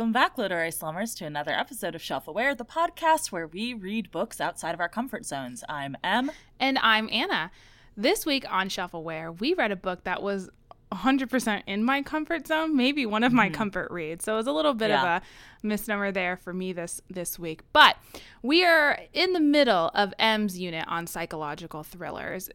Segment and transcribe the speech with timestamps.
[0.00, 4.10] Welcome back, literary slummers, to another episode of Shelf Aware, the podcast where we read
[4.10, 5.62] books outside of our comfort zones.
[5.68, 6.30] I'm Em.
[6.58, 7.50] And I'm Anna.
[7.98, 10.48] This week on Shelf Aware, we read a book that was
[10.90, 13.56] 100% in my comfort zone, maybe one of my mm-hmm.
[13.56, 14.24] comfort reads.
[14.24, 15.16] So it was a little bit yeah.
[15.16, 17.60] of a misnomer there for me this this week.
[17.74, 17.96] But
[18.40, 22.48] we are in the middle of Em's unit on psychological thrillers.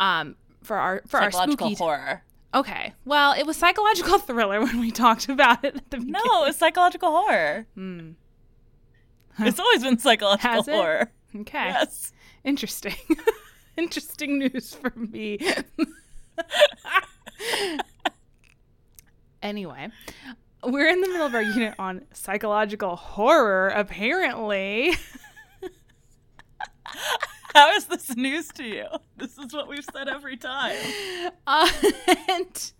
[0.00, 2.22] Um, for our for our spooky horror.
[2.52, 2.94] Okay.
[3.04, 6.20] Well, it was psychological thriller when we talked about it at the beginning.
[6.24, 7.66] No, it's psychological horror.
[7.74, 8.10] Hmm.
[9.38, 11.12] It's always been psychological horror.
[11.34, 11.68] Okay.
[11.68, 12.12] Yes.
[12.44, 12.94] Interesting.
[13.78, 15.38] Interesting news for me.
[19.42, 19.88] anyway,
[20.64, 24.94] we're in the middle of our unit on psychological horror, apparently.
[27.54, 28.86] How is this news to you?
[29.16, 30.76] This is what we've said every time.
[31.46, 31.68] Uh,
[32.28, 32.72] and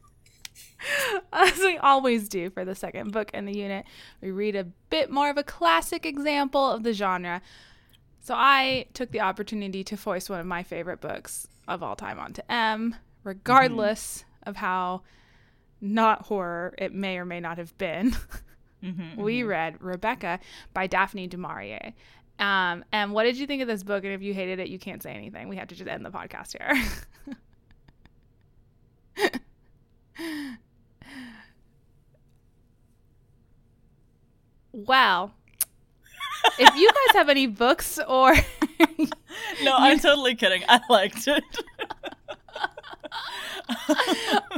[1.32, 3.84] as we always do for the second book in the unit,
[4.20, 7.42] we read a bit more of a classic example of the genre.
[8.20, 12.18] So I took the opportunity to foist one of my favorite books of all time
[12.18, 14.50] onto Em, regardless mm-hmm.
[14.50, 15.02] of how
[15.80, 18.14] not horror it may or may not have been.
[18.84, 19.48] Mm-hmm, we mm-hmm.
[19.48, 20.40] read Rebecca
[20.74, 21.92] by Daphne du Maurier.
[22.40, 24.02] Um, and what did you think of this book?
[24.02, 25.48] And if you hated it, you can't say anything.
[25.48, 26.74] We have to just end the podcast here.
[34.72, 35.34] well,
[36.58, 38.34] if you guys have any books or
[39.62, 40.62] no, I'm totally kidding.
[40.66, 41.44] I liked it.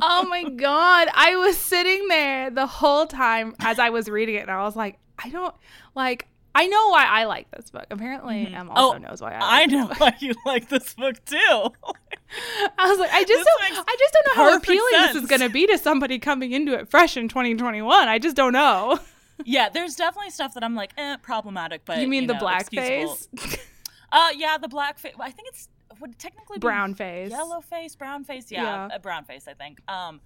[0.02, 4.42] oh my god, I was sitting there the whole time as I was reading it,
[4.42, 5.54] and I was like, I don't
[5.96, 6.28] like.
[6.54, 7.86] I know why I like this book.
[7.90, 8.54] Apparently, mm-hmm.
[8.54, 9.40] Em also oh, knows why I.
[9.40, 11.36] Like I know why you like this book too.
[11.38, 15.12] I was like, I just don't, I just don't know how appealing sense.
[15.14, 18.08] this is going to be to somebody coming into it fresh in 2021.
[18.08, 18.98] I just don't know.
[19.44, 21.82] yeah, there's definitely stuff that I'm like, eh, problematic.
[21.84, 23.28] But you mean you the blackface?
[24.12, 25.12] uh, yeah, the blackface.
[25.18, 25.68] I think it's
[26.00, 28.50] would technically brown face, yellow face, brown face.
[28.50, 28.96] Yeah, yeah.
[28.96, 29.46] a brown face.
[29.48, 29.80] I think.
[29.88, 30.20] Um,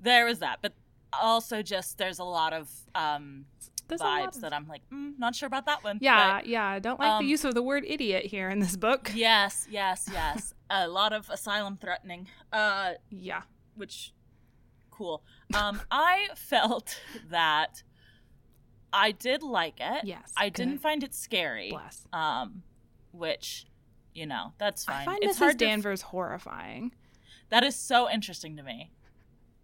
[0.00, 0.72] there was that, but
[1.12, 3.46] also just there's a lot of um
[3.88, 4.40] there's vibes of...
[4.42, 5.98] that I'm like, mm, not sure about that one.
[6.00, 6.78] Yeah, but, yeah.
[6.78, 9.12] Don't like um, the use of the word idiot here in this book.
[9.18, 10.54] Yes, yes, yes.
[10.70, 12.28] a lot of asylum threatening.
[12.52, 13.42] Uh, yeah.
[13.74, 14.12] Which,
[14.90, 15.22] cool.
[15.54, 17.00] Um, I felt
[17.30, 17.82] that
[18.92, 20.04] I did like it.
[20.04, 20.32] Yes.
[20.36, 20.54] I good.
[20.54, 21.70] didn't find it scary.
[21.70, 22.06] Bless.
[22.12, 22.62] Um,
[23.12, 23.66] which,
[24.14, 25.02] you know, that's fine.
[25.02, 25.40] I find it's Mrs.
[25.40, 26.92] hard Danvers f- horrifying.
[27.50, 28.92] That is so interesting to me.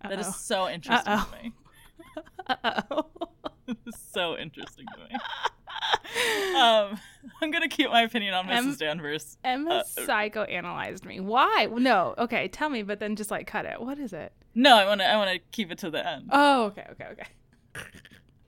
[0.03, 0.09] Uh-oh.
[0.11, 1.37] That is so interesting Uh-oh.
[1.37, 1.53] to me.
[4.13, 5.15] So interesting to me.
[6.57, 7.01] um,
[7.43, 8.79] I'm gonna keep my opinion on Mrs.
[8.79, 9.39] Danvers.
[9.43, 11.19] Emma uh, psychoanalyzed me.
[11.21, 11.67] Why?
[11.73, 12.15] No.
[12.19, 13.81] Okay, tell me, but then just like cut it.
[13.81, 14.33] What is it?
[14.55, 15.07] No, I want to.
[15.11, 16.29] I want to keep it to the end.
[16.31, 17.27] Oh, okay, okay, okay.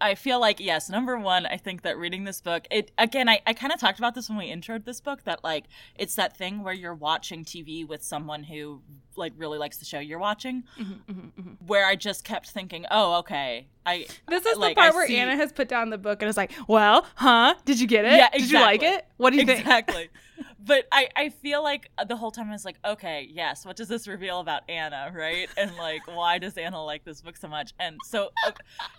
[0.01, 3.41] I feel like yes, number one, I think that reading this book, it again, I,
[3.47, 5.65] I kind of talked about this when we introed this book that like
[5.97, 8.83] it's that thing where you're watching TV with someone who
[9.17, 11.67] like really likes the show you're watching, mm-hmm, mm-hmm, mm-hmm.
[11.67, 14.07] where I just kept thinking, oh, okay, I.
[14.29, 15.17] This is like, the part I where see...
[15.17, 17.55] Anna has put down the book and is like, well, huh?
[17.65, 18.13] Did you get it?
[18.13, 18.41] Yeah, exactly.
[18.41, 19.07] Did you like it?
[19.17, 19.63] What do you exactly.
[19.63, 19.79] think?
[19.79, 20.09] Exactly.
[20.67, 23.89] but I, I feel like the whole time I was like, okay, yes, what does
[23.89, 25.49] this reveal about Anna, right?
[25.57, 27.73] And like, why does Anna like this book so much?
[27.79, 28.53] And so uh,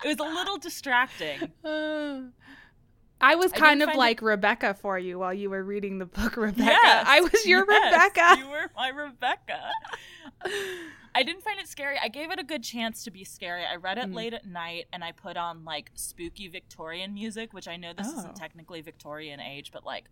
[0.03, 1.52] it was a little distracting.
[1.64, 2.22] Uh,
[3.19, 4.25] I was kind I of like it...
[4.25, 6.69] Rebecca for you while you were reading the book, Rebecca.
[6.72, 8.40] Yes, I was your yes, Rebecca.
[8.40, 9.72] You were my Rebecca.
[11.18, 11.98] I didn't find it scary.
[12.00, 13.66] I gave it a good chance to be scary.
[13.66, 14.14] I read it mm.
[14.14, 18.06] late at night and I put on like spooky Victorian music, which I know this
[18.08, 18.20] oh.
[18.20, 20.12] isn't technically Victorian age, but like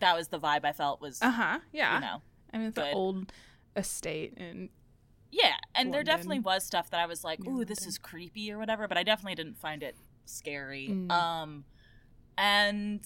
[0.00, 1.22] that was the vibe I felt was.
[1.22, 1.60] Uh huh.
[1.72, 1.94] Yeah.
[1.94, 2.22] You know,
[2.52, 2.88] I mean, it's good.
[2.88, 3.32] an old
[3.76, 4.70] estate and.
[5.30, 5.92] Yeah, and London.
[5.92, 8.96] there definitely was stuff that I was like, "Ooh, this is creepy" or whatever, but
[8.96, 9.96] I definitely didn't find it
[10.26, 10.88] scary.
[10.88, 11.10] Mm.
[11.10, 11.64] Um,
[12.38, 13.00] and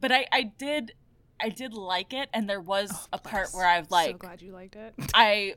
[0.00, 0.94] but I I did
[1.40, 4.18] I did like it, and there was oh, a part where I was like, so
[4.18, 4.94] glad you liked it.
[5.14, 5.54] I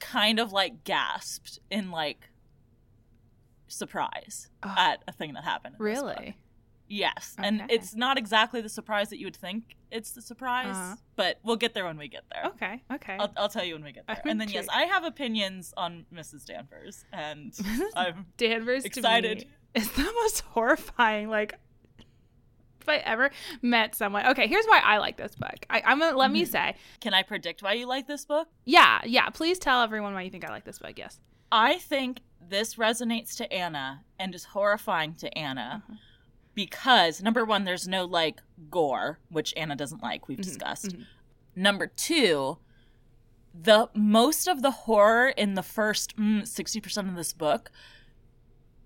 [0.00, 2.30] kind of like gasped in like
[3.66, 5.76] surprise oh, at a thing that happened.
[5.78, 6.36] really?
[6.90, 7.46] Yes, okay.
[7.46, 10.96] and it's not exactly the surprise that you would think it's the surprise, uh-huh.
[11.16, 12.50] but we'll get there when we get there.
[12.52, 13.16] Okay, okay.
[13.18, 14.20] I'll, I'll tell you when we get there.
[14.24, 16.44] and then yes, I have opinions on Mrs.
[16.44, 17.54] Danvers, and
[17.96, 19.46] I'm Danvers excited.
[19.74, 21.28] It's the most horrifying.
[21.28, 21.54] Like,
[22.88, 23.30] if I ever
[23.62, 24.26] met someone.
[24.26, 25.66] Okay, here's why I like this book.
[25.70, 26.32] I, am gonna let mm-hmm.
[26.34, 26.76] me say.
[27.00, 28.48] Can I predict why you like this book?
[28.64, 29.28] Yeah, yeah.
[29.30, 30.98] Please tell everyone why you think I like this book.
[30.98, 31.20] Yes.
[31.50, 35.82] I think this resonates to Anna and is horrifying to Anna.
[35.84, 35.98] Uh-huh
[36.58, 40.26] because number one, there's no like gore, which Anna doesn't like.
[40.26, 40.86] We've mm-hmm, discussed.
[40.86, 41.02] Mm-hmm.
[41.54, 42.58] Number two,
[43.54, 47.70] the most of the horror in the first mm, sixty mm, percent of this book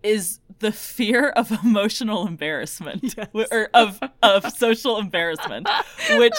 [0.03, 3.29] is the fear of emotional embarrassment Yes.
[3.51, 5.69] or of of social embarrassment,
[6.17, 6.33] which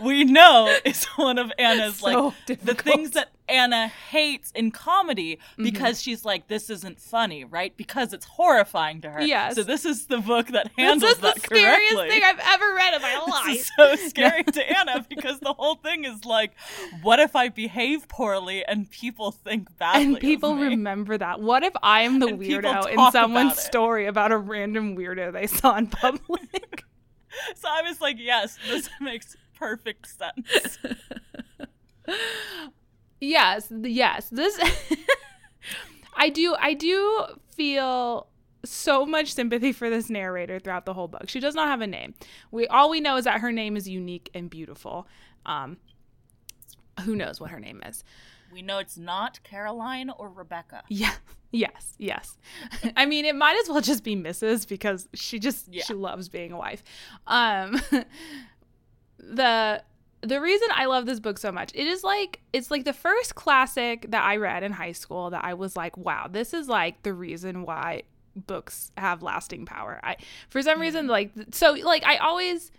[0.00, 5.36] we know is one of Anna's So like the things that Anna hates in comedy
[5.52, 5.62] Mm-hmm.
[5.64, 7.76] because she's like this isn't funny, right?
[7.76, 9.20] Because it's horrifying to her.
[9.22, 9.54] Yes.
[9.56, 12.08] So this is the book that This handles is the that scariest correctly.
[12.10, 13.56] thing I've ever read in my This life.
[13.56, 16.52] is so scary to Anna because the whole thing is like,
[17.02, 20.68] what if I behave poorly and people think badly and people me?
[20.68, 21.40] remember that.
[21.40, 25.32] What if I am the And weirdo in someone's about story about a random weirdo
[25.32, 26.84] they saw in public?
[27.54, 30.78] So I was like, yes, this makes perfect sense.
[33.20, 34.28] Yes, yes.
[34.30, 34.58] This
[36.14, 37.24] I do I do
[37.54, 38.26] feel
[38.64, 41.28] so much sympathy for this narrator throughout the whole book.
[41.28, 42.14] She does not have a name.
[42.50, 45.06] We all we know is that her name is unique and beautiful.
[45.46, 45.78] Um
[47.04, 48.04] who knows what her name is.
[48.52, 50.82] We know it's not Caroline or Rebecca.
[50.88, 51.12] Yeah.
[51.52, 52.38] Yes, yes.
[52.96, 54.68] I mean, it might as well just be Mrs.
[54.68, 55.82] because she just Yeah.
[55.82, 56.84] she loves being a wife.
[57.26, 57.80] Um
[59.18, 59.82] the
[60.22, 63.34] the reason I love this book so much, it is like it's like the first
[63.34, 67.02] classic that I read in high school that I was like, wow, this is like
[67.02, 68.02] the reason why
[68.36, 70.00] books have lasting power.
[70.02, 70.16] I
[70.48, 72.70] for some reason like so like I always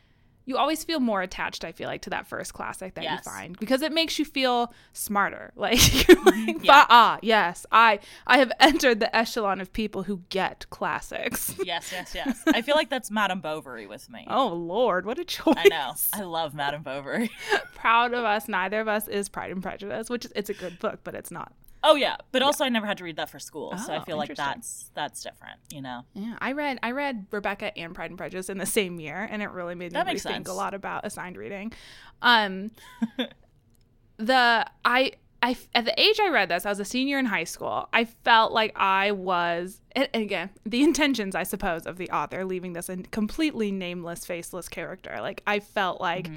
[0.51, 3.21] you always feel more attached i feel like to that first classic that Yes.
[3.25, 6.85] you find because it makes you feel smarter like, you're like Yeah.
[6.89, 12.13] ah yes i i have entered the echelon of people who get classics Yes, yes,
[12.13, 12.43] yes.
[12.47, 14.25] I feel like that's Madame Bovary with me.
[14.29, 15.93] oh lord what a choice I know.
[16.13, 17.29] I love Madame Bovary.
[17.75, 20.77] proud of us neither of us is pride and prejudice which is it's a good
[20.79, 23.39] book but it's not Oh yeah, but also I never had to read that for
[23.39, 26.05] school, so I Oh, feel like that's that's different, you know.
[26.13, 29.41] yeah i read i read rebecca and pride and prejudice in the same year and
[29.41, 30.49] it really made me That rethink sense.
[30.49, 31.73] a lot about assigned reading
[32.21, 32.71] um
[34.17, 35.13] the I
[35.43, 37.89] I at the age I read this, I was a senior in high school.
[37.91, 42.73] I felt like I was and again, the intentions I suppose of the author leaving
[42.73, 45.17] this a completely nameless, faceless character.
[45.19, 46.29] Like I felt like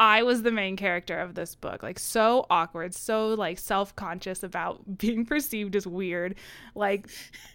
[0.00, 1.82] I was the main character of this book.
[1.82, 6.34] Like so awkward, so like self-conscious about being perceived as weird.
[6.74, 7.08] Like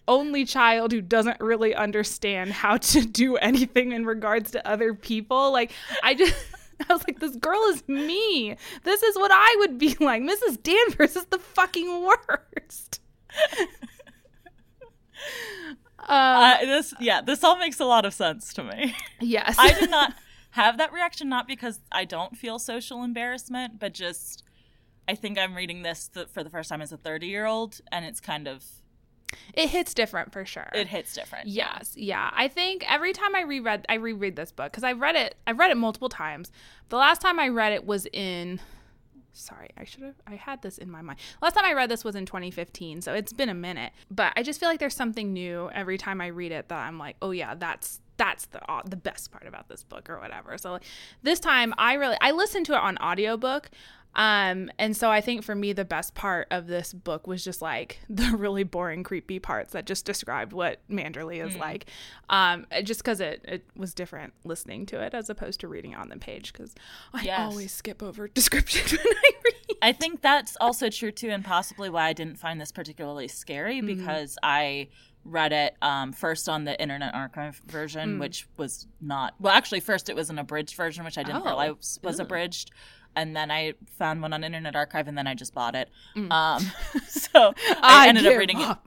[0.07, 5.51] only child who doesn't really understand how to do anything in regards to other people.
[5.51, 5.71] Like
[6.03, 6.35] I just
[6.89, 8.55] I was like, this girl is me.
[8.83, 10.21] This is what I would be like.
[10.21, 10.63] Mrs.
[10.63, 13.01] Danvers is the fucking worst.
[15.99, 18.95] um, Uh, this yeah, this all makes a lot of sense to me.
[19.19, 19.55] yes.
[19.59, 20.13] I did not
[20.51, 24.43] have that reaction, not because I don't feel social embarrassment, but just
[25.07, 27.81] I think I'm reading this th- for the first time as a 30 year old,
[27.91, 28.63] and it's kind of
[29.53, 30.69] it hits different for sure.
[30.73, 31.47] it hits different.
[31.47, 32.31] Yes, yeah.
[32.33, 35.35] I think every time I reread, I reread this book because I've read it.
[35.45, 36.51] I've read it multiple times.
[36.89, 38.59] The last time I read it was in.
[39.39, 40.15] Sorry, I should have.
[40.27, 41.19] I had this in my mind.
[41.41, 43.93] Last time I read this was in 2015, so it's been a minute.
[44.11, 46.97] But I just feel like there's something new every time I read it that I'm
[46.97, 50.57] like, oh yeah, that's that's the uh, the best part about this book or whatever.
[50.57, 50.83] So like,
[51.23, 53.71] this time I really I listened to it on audiobook.
[54.15, 57.61] Um, and so I think for me, the best part of this book was just
[57.61, 61.85] like the really boring, creepy parts that just described what Manderley is like.
[62.29, 66.09] Um, just because it, it was different listening to it as opposed to reading on
[66.09, 66.51] the page.
[66.51, 66.73] Because
[67.13, 67.39] I Yes.
[67.39, 69.55] always skip over description when I read.
[69.81, 73.79] I think that's also true too, and possibly why I didn't find this particularly scary
[73.81, 74.89] because I
[75.23, 79.53] read it um, first on the Internet Archive version, which was not well.
[79.53, 81.45] Actually, first it was an abridged version, which I didn't Oh.
[81.45, 82.71] realize was abridged,
[83.15, 85.89] and then I found one on Internet Archive, and then I just bought it.
[86.15, 86.31] Mm.
[86.31, 86.71] Um,
[87.07, 88.77] so I, ended up reading it.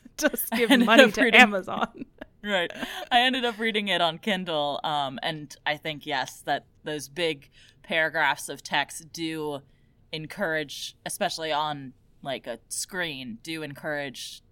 [0.16, 2.06] just give money to reading- Amazon.
[2.42, 2.70] right.
[3.10, 7.50] I ended up reading it on Kindle, um, and I think yes, that those big
[7.82, 9.62] paragraphs of text do
[10.12, 14.42] encourage, especially on like a screen, do encourage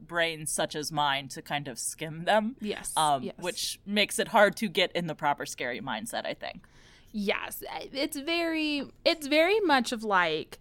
[0.00, 2.56] brains such as mine to kind of skim them.
[2.60, 2.92] Yes.
[2.96, 3.34] Um, yes.
[3.38, 6.26] which makes it hard to get in the proper scary mindset.
[6.26, 6.66] I think.
[7.12, 10.58] Yes, it's very it's very much of like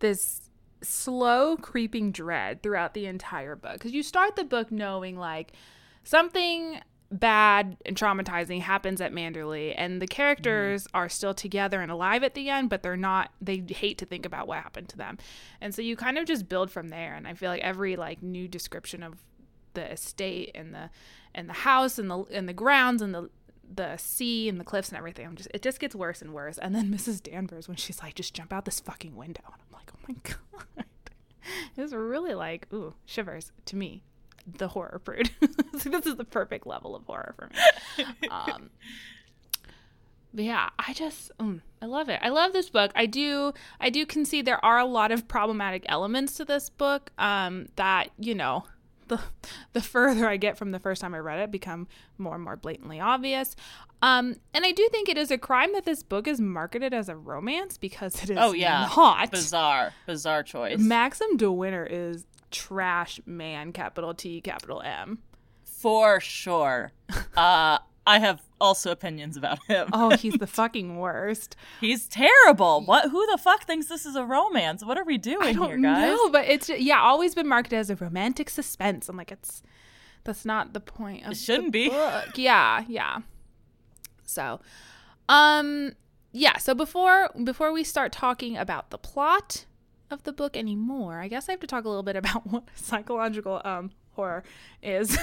[0.00, 0.50] this
[0.82, 5.52] slow creeping dread throughout the entire book cuz you start the book knowing like
[6.02, 6.78] something
[7.10, 10.96] bad and traumatizing happens at Manderley and the characters mm-hmm.
[10.96, 14.26] are still together and alive at the end but they're not they hate to think
[14.26, 15.16] about what happened to them.
[15.60, 18.22] And so you kind of just build from there and I feel like every like
[18.22, 19.14] new description of
[19.72, 20.90] the estate and the
[21.34, 23.30] and the house and the and the grounds and the
[23.72, 25.26] the sea and the cliffs and everything.
[25.26, 26.58] I'm just it just gets worse and worse.
[26.58, 27.22] And then Mrs.
[27.22, 29.42] Danvers when she's like, just jump out this fucking window.
[29.46, 30.14] And I'm like, oh my
[30.76, 30.84] god.
[31.76, 34.02] It was really like, ooh, shivers to me.
[34.46, 35.30] The horror prude.
[35.78, 38.28] so this is the perfect level of horror for me.
[38.30, 38.70] Um
[40.34, 42.18] but yeah, I just mm, I love it.
[42.22, 42.90] I love this book.
[42.94, 47.10] I do I do concede there are a lot of problematic elements to this book
[47.18, 48.64] um that, you know,
[49.16, 49.22] the
[49.72, 52.56] the further I get from the first time I read it, become more and more
[52.56, 53.56] blatantly obvious.
[54.02, 57.08] Um, and I do think it is a crime that this book is marketed as
[57.08, 59.30] a romance because it is Oh yeah, not.
[59.30, 60.78] bizarre, bizarre choice.
[60.78, 65.18] Maxim De Winter is trash man, capital T, capital M.
[65.64, 66.92] For sure.
[67.36, 69.88] uh, I have also opinions about him.
[69.92, 71.56] Oh, he's the fucking worst.
[71.80, 72.82] He's terrible.
[72.84, 73.10] What?
[73.10, 74.84] Who the fuck thinks this is a romance?
[74.84, 76.08] What are we doing I don't here, guys?
[76.08, 79.08] know, but it's yeah, always been marketed as a romantic suspense.
[79.08, 79.62] I'm like, it's
[80.24, 81.88] that's not the point of It shouldn't the be.
[81.90, 82.24] book.
[82.36, 83.18] Yeah, yeah.
[84.24, 84.60] So,
[85.28, 85.92] um,
[86.32, 86.56] yeah.
[86.58, 89.64] So before before we start talking about the plot
[90.10, 92.64] of the book anymore, I guess I have to talk a little bit about what
[92.74, 94.44] psychological um horror
[94.82, 95.16] is.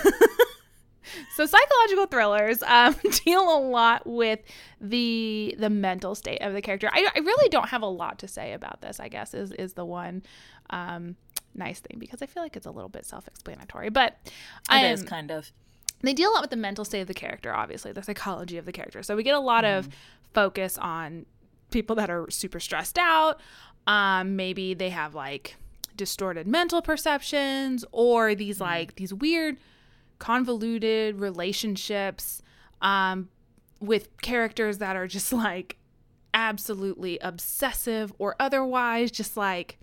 [1.36, 4.40] so psychological thrillers um, deal a lot with
[4.80, 6.90] the the mental state of the character.
[6.92, 9.00] I, I really don't have a lot to say about this.
[9.00, 10.24] I guess is is the one
[10.70, 11.16] um,
[11.56, 13.90] nice thing because I feel like it's a little bit self explanatory.
[13.90, 14.18] But
[14.72, 15.52] It is um, kind of.
[16.02, 18.66] they deal a lot with the mental state of the character, obviously, the psychology of
[18.66, 19.04] the character.
[19.04, 19.90] So we get a lot of
[20.34, 21.26] focus on
[21.72, 23.40] people that are super stressed out.
[23.88, 25.56] Um, maybe they have like
[25.96, 29.58] distorted mental perceptions or these like these weird
[30.22, 32.44] convoluted relationships
[32.80, 33.28] um,
[33.80, 35.78] with characters that are just like
[36.32, 39.80] absolutely obsessive or otherwise just like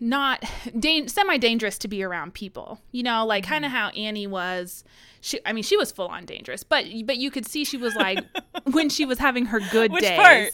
[0.00, 0.42] not
[0.78, 4.82] dan- semi-dangerous to be around people you know like kind of how annie was
[5.20, 7.94] she i mean she was full on dangerous but but you could see she was
[7.94, 8.24] like
[8.72, 10.50] when she was having her good Which days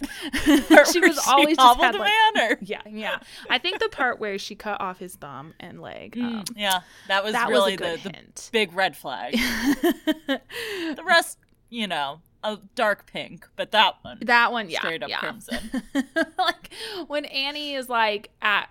[0.68, 3.18] Part she was always just had like, or- yeah yeah
[3.48, 7.24] i think the part where she cut off his thumb and leg um, Yeah, that
[7.24, 9.34] was that really was the, the big red flag.
[9.34, 11.38] the rest,
[11.70, 15.18] you know, a dark pink, but that one that one yeah straight up yeah.
[15.18, 15.58] crimson.
[16.38, 16.70] like
[17.06, 18.68] when Annie is like at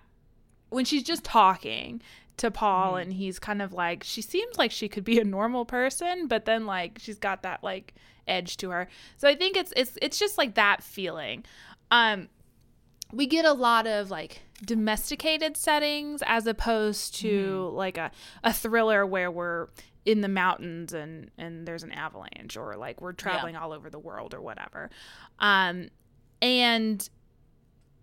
[0.74, 2.02] when she's just talking
[2.38, 5.66] to Paul and he's kind of like she seems like she could be a normal
[5.66, 7.94] person but then like she's got that like
[8.28, 8.88] edge to her.
[9.18, 11.46] So I think it's it's it's just like that feeling.
[11.92, 12.30] Um
[13.12, 18.10] we get a lot of like domesticated settings as opposed to like a,
[18.44, 19.68] a thriller where we're
[20.06, 24.00] in the mountains and and there's an avalanche or like we're traveling all over the
[24.00, 24.90] world or whatever
[25.40, 25.88] um
[26.42, 27.10] and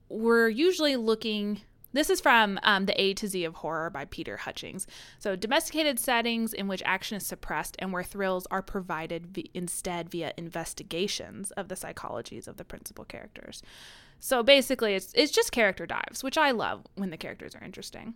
[0.08, 1.60] we're usually looking
[1.92, 4.86] this is from um, the A to Z of Horror by Peter Hutchings.
[5.18, 10.08] So, domesticated settings in which action is suppressed and where thrills are provided v- instead
[10.08, 13.62] via investigations of the psychologies of the principal characters.
[14.18, 18.14] So, basically, it's, it's just character dives, which I love when the characters are interesting.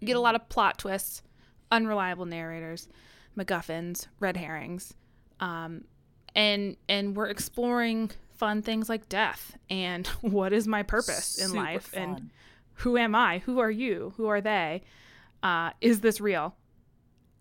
[0.00, 1.22] You get a lot of plot twists,
[1.70, 2.88] unreliable narrators,
[3.36, 4.94] MacGuffins, red herrings,
[5.40, 5.84] um,
[6.34, 11.60] and and we're exploring fun things like death and what is my purpose in Super
[11.60, 12.30] life and fun.
[12.74, 13.38] Who am I?
[13.38, 14.14] Who are you?
[14.16, 14.82] Who are they?
[15.42, 16.56] Uh, is this real?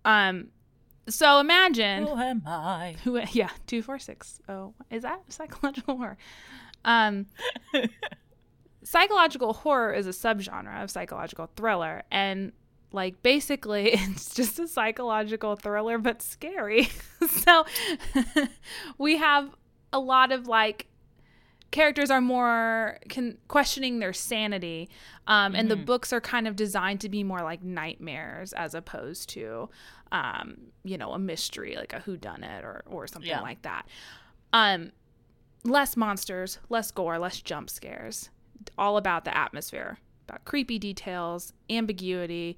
[0.05, 0.49] Um,
[1.07, 2.95] so imagine Who am I?
[3.03, 3.19] who.
[3.31, 4.39] Yeah, two four six.
[4.47, 6.17] Oh, is that psychological horror?
[6.85, 7.27] Um,
[8.83, 12.51] psychological horror is a subgenre of psychological thriller, and
[12.91, 16.89] like basically, it's just a psychological thriller but scary.
[17.27, 17.65] so
[18.97, 19.49] we have
[19.91, 20.87] a lot of like
[21.73, 24.87] characters are more con- questioning their sanity
[25.27, 29.27] um, and the books are kind of designed to be more like nightmares as opposed
[29.29, 29.67] to
[30.11, 33.41] um, you know a mystery like a who whodunit or or something Yeah.
[33.41, 33.87] like that.
[34.53, 34.91] Um,
[35.63, 38.29] less monsters less gore less jump scares.
[38.77, 39.97] All about the atmosphere
[40.29, 42.57] about creepy details ambiguity.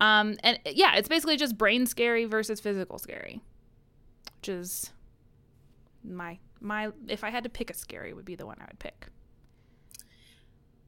[0.00, 3.40] Um, and yeah it's basically just brain scary versus physical scary
[4.38, 4.90] which is
[6.04, 8.78] my my if I had to pick a scary would be the one I would
[8.78, 9.08] pick.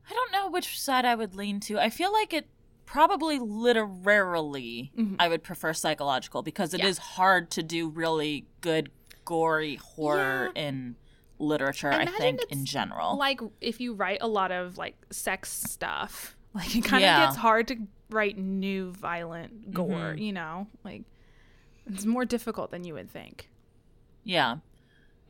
[0.08, 1.78] I don't know which side I would lean to.
[1.78, 2.46] I feel like it
[2.84, 7.10] probably literarily I would prefer psychological because it is Mm-hmm.
[7.10, 7.16] Yeah.
[7.16, 8.90] hard to do really good
[9.24, 10.96] gory horror in
[11.38, 13.16] literature, I think, in general.
[13.16, 17.24] Like if you write a lot of like sex stuff, like it kind of Yeah.
[17.26, 17.76] gets hard to
[18.10, 20.20] write new violent gore, Mhm.
[20.20, 20.66] you know?
[20.84, 21.02] Like
[21.86, 23.48] it's more difficult than you would think.
[24.22, 24.58] Yeah.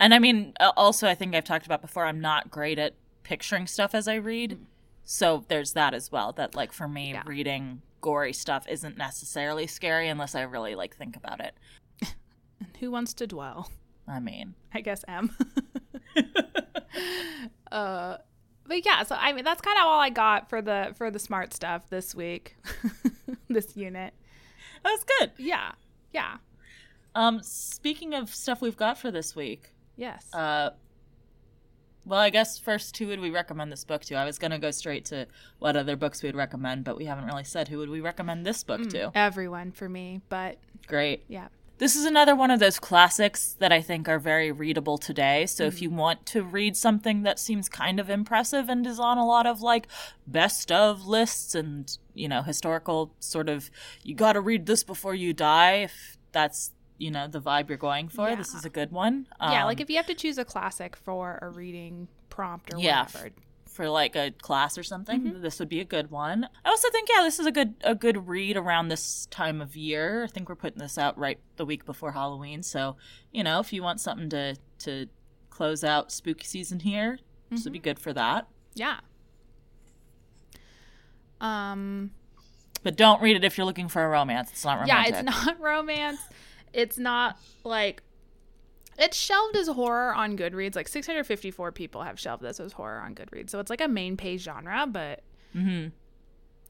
[0.01, 3.67] And I mean, also, I think I've talked about before, I'm not great at picturing
[3.67, 4.59] stuff as I read.
[5.05, 6.33] So there's that as well.
[6.33, 7.23] That, like, for me, Yeah.
[7.27, 11.55] reading gory stuff isn't necessarily scary unless I really, like, think about it.
[12.03, 13.71] And who wants to dwell?
[14.09, 15.35] I mean, I guess Em.
[17.73, 18.17] uh
[18.67, 21.19] but yeah, so I mean that's kind of all I got for the for the
[21.19, 22.57] smart stuff this week.
[23.49, 24.15] this unit.
[24.83, 25.33] that's good.
[25.39, 25.73] Yeah.
[26.13, 26.37] Yeah.
[27.15, 30.33] Um, speaking of stuff we've got for this week, Yes.
[30.35, 30.71] uh,
[32.07, 34.15] Well, I guess first, who would we recommend this book to?
[34.15, 35.27] I was gonna go straight to
[35.59, 38.45] what other books we would recommend, but we haven't really said who would we recommend
[38.45, 39.11] this book to.
[39.15, 41.25] Everyone for me, but Great.
[41.29, 41.49] yeah.
[41.79, 45.45] This is another one of those classics that I think are very readable today.
[45.47, 49.19] So if you want to read something that seems kind of impressive and is on
[49.19, 49.89] a lot of like
[50.25, 53.73] best of lists and, you know, historical sort of
[54.05, 57.79] you got to read this before you die if that's, you know, the vibe you're
[57.79, 58.37] going for, Yeah.
[58.37, 59.27] this is a good one.
[59.41, 62.79] yeah, like Um, if you have to choose a classic for a reading prompt or
[62.79, 63.03] Yeah.
[63.05, 63.31] whatever.
[63.67, 65.43] for like a class or something, Mm-hmm.
[65.43, 66.49] this would be a good one.
[66.65, 69.75] I also think yeah, this is a good a good read around this time of
[69.75, 70.23] year.
[70.23, 72.97] I think we're putting this out right the week before Halloween, so
[73.33, 75.09] you know if you want something to to
[75.51, 77.19] close out spooky season here,
[77.51, 77.85] this would be Mm-hmm.
[77.85, 78.47] good for that.
[78.75, 79.01] Yeah.
[81.41, 82.13] Um
[82.83, 84.51] But don't read it if you're looking for a romance.
[84.53, 84.89] It's not romance.
[85.11, 86.21] yeah, it's not romance.
[86.75, 88.03] It's not like
[88.99, 90.77] it's shelved as horror on Goodreads.
[90.77, 93.51] Like 654 people have shelved this as horror on Goodreads.
[93.51, 95.87] So it's like a main page genre, but hmm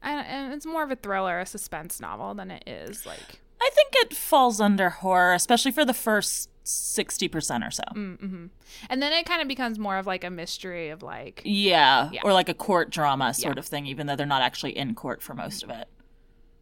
[0.01, 3.69] and, and it's more of a thriller, a suspense novel than it is like I
[3.73, 7.83] think it falls under horror, especially for the first sixty percent or so.
[7.93, 8.47] mm-hmm.
[8.89, 12.21] And then it kind of becomes more of like a mystery of like Yeah, Yeah.
[12.23, 13.59] or like a court drama sort Yeah.
[13.59, 15.87] of thing, even though they're not actually in court for most of it.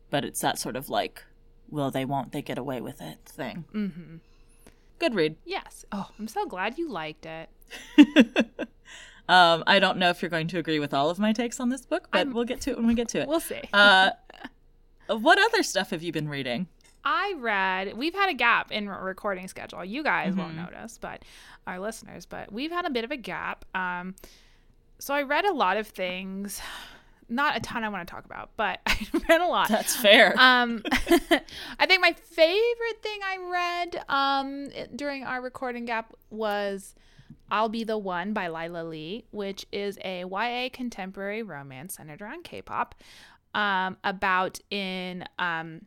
[0.10, 1.24] But it's that sort of like,
[1.74, 3.65] will they, won't they get away with it thing.
[3.74, 4.15] Mm-hmm.
[5.00, 5.36] Good read.
[5.46, 5.84] Yes.
[5.92, 7.50] Oh, I'm so glad you liked it.
[9.30, 11.70] Um, I don't know if you're going to agree with all of my takes on
[11.70, 13.27] this book, but I'm- we'll get to it when we get to it.
[13.30, 13.62] We'll see.
[13.72, 14.10] uh,
[15.08, 16.68] what other stuff have you been reading?
[17.06, 19.84] I read, we've had a gap in recording schedule.
[19.86, 20.74] You guys won't Mm-hmm.
[20.74, 21.24] notice, but
[21.65, 23.63] our listeners, but we've had a bit of a gap.
[23.74, 24.15] Um,
[25.00, 26.62] so I read a lot of things,
[27.30, 29.70] not a ton I want to talk about, but I read a lot.
[29.70, 30.33] That's fair.
[30.38, 30.83] Um,
[31.79, 36.96] I think my favorite thing I read um, during our recording gap was
[37.51, 42.44] I'll Be the One by Lyla Lee, which is a YA contemporary romance centered around
[42.44, 42.96] K pop
[43.53, 45.25] um, about in.
[45.40, 45.86] Um,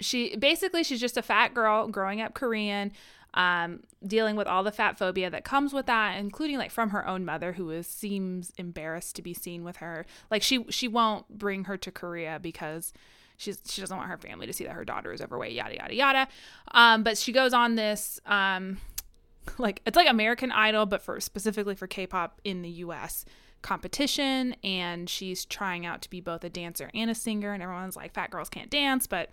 [0.00, 2.92] she basically she's just a fat girl growing up Korean,
[3.38, 7.06] um, dealing with all the fat phobia that comes with that, including like from her
[7.06, 10.04] own mother, who is seems embarrassed to be seen with her.
[10.28, 12.92] Like she she won't bring her to Korea because
[13.36, 15.94] she's she doesn't want her family to see that her daughter is overweight, yada yada
[15.94, 16.28] yada.
[16.72, 18.78] Um, but she goes on this um,
[19.58, 23.24] like it's like American Idol, but for specifically for K-pop in the U.S.
[23.62, 27.94] competition, and she's trying out to be both a dancer and a singer, and everyone's
[27.94, 29.30] like, "Fat girls can't dance," but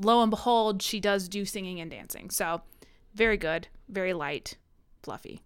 [0.00, 2.30] lo and behold, she does do singing and dancing.
[2.30, 2.62] So
[3.16, 4.56] very good, very light,
[5.02, 5.40] fluffy.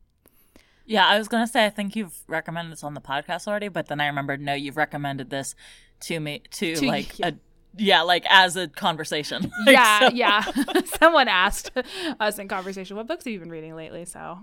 [0.87, 3.87] yeah, I was gonna say I think you've recommended this on the podcast already, but
[3.87, 5.55] then I remembered no, you've recommended this
[6.01, 7.29] to me to, To- like yeah.
[7.29, 7.33] a
[7.77, 9.43] yeah, like as a conversation.
[9.65, 10.43] Like, yeah, so- yeah.
[10.99, 11.71] Someone asked
[12.21, 14.41] us in conversation, "What books have you been reading lately?" So,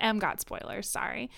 [0.00, 0.88] Em got spoilers.
[0.88, 1.28] Sorry.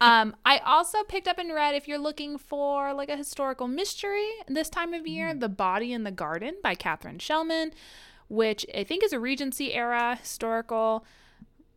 [0.00, 4.26] um, I also picked up and read if you're looking for like a historical mystery
[4.48, 7.72] this time of year, "The Body in the Garden" by Katharine Schellman,
[8.28, 11.04] which I think is a Regency era historical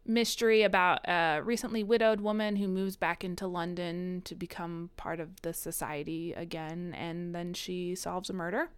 [0.05, 5.41] mystery about a recently widowed woman who moves back into London to become part of
[5.41, 8.69] the society again, and then she solves a murder.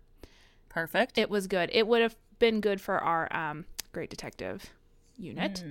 [0.70, 1.18] Perfect.
[1.18, 1.70] It was good.
[1.72, 4.72] It would have been good for our um, Great Detective
[5.18, 5.64] unit.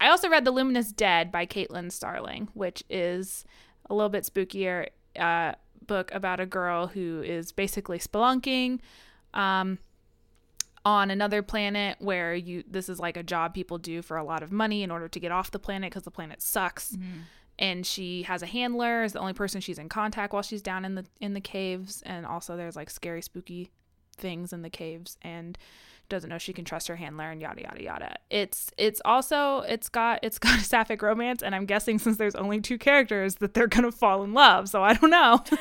[0.00, 3.44] I also read The Luminous Dead by Caitlin Starling, which is
[3.88, 5.52] a little bit spookier uh,
[5.86, 8.80] book about a girl who is basically spelunking
[9.32, 9.78] um,
[10.86, 14.44] on another planet where you this is like a job people do for a lot
[14.44, 16.92] of money in order to get off the planet because the planet sucks.
[16.92, 17.18] Mm-hmm.
[17.58, 20.84] And she has a handler is the only person she's in contact while she's down
[20.84, 22.02] in the in the caves.
[22.06, 23.72] And also there's like scary spooky
[24.16, 25.58] things in the caves and
[26.08, 28.16] doesn't know she can trust her handler and yada yada yada.
[28.30, 31.42] It's it's also it's got it's got a sapphic romance.
[31.42, 34.68] And i'm guessing since there's only two characters that they're gonna fall in love.
[34.68, 35.42] So i don't know.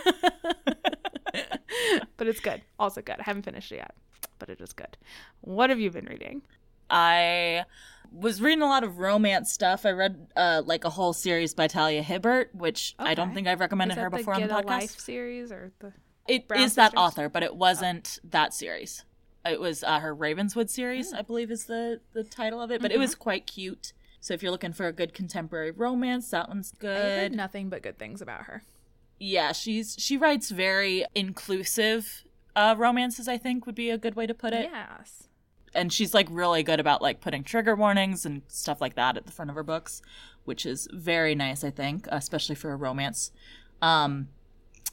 [2.18, 2.62] But it's good.
[2.80, 3.18] Also good.
[3.20, 3.94] I haven't finished it yet
[4.40, 4.98] but it is good
[5.42, 6.42] what have you been reading
[6.90, 7.66] I
[8.12, 9.86] was reading a lot of romance stuff.
[9.86, 13.60] I read uh, like a whole series by Talia Hibbert, which I don't think I've
[13.60, 14.66] recommended her before on the podcast.
[14.66, 15.94] Life series or the
[16.28, 16.94] It is Brown that Sisters?
[16.96, 19.04] author, but it wasn't that series.
[19.44, 21.18] It was uh, her Ravenswood series, Hmm.
[21.18, 22.82] I believe is the the title of it.
[22.82, 23.02] But it Mm-hmm.
[23.02, 23.94] was quite cute.
[24.22, 27.32] So if you're looking for a good contemporary romance, that one's good.
[27.32, 28.62] nothing but good things about her.
[29.20, 32.24] Yeah, she's she writes very inclusive
[32.56, 33.28] uh, romances.
[33.28, 34.70] I think would be a good way to put it.
[34.72, 35.28] Yes.
[35.74, 39.26] and she's like really good about like putting trigger warnings and stuff like that at
[39.26, 40.02] the front of her books
[40.46, 43.32] which is very nice i think especially for a romance
[43.82, 44.30] um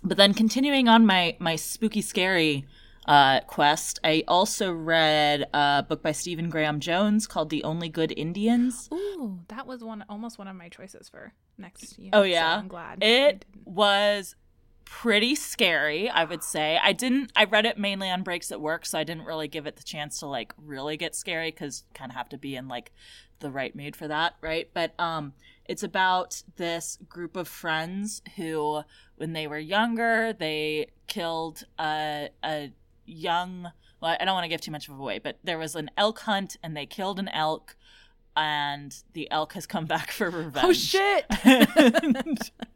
[0.03, 2.66] but then continuing on my my spooky scary
[3.05, 3.98] uh, quest.
[4.05, 8.88] I also read a book by Stephen Graham Jones called The Only Good Indians.
[8.92, 12.11] Ooh, that was one almost one of my choices for next year.
[12.12, 14.37] Oh yeah, so I'm glad it was
[14.85, 16.09] pretty scary.
[16.09, 17.33] I would say I didn't.
[17.37, 19.83] I read it mainly on breaks at work, so I didn't really give it the
[19.83, 22.92] chance to like really get scary because kind of have to be in like
[23.40, 24.68] the right mood for that, right?
[24.73, 28.83] But um, it's about this group of friends who,
[29.16, 32.73] when they were younger, they killed a a
[33.05, 35.90] young well i don't want to give too much of away but there was an
[35.97, 37.77] elk hunt and they killed an elk
[38.37, 42.51] and the elk has come back for revenge oh shit and,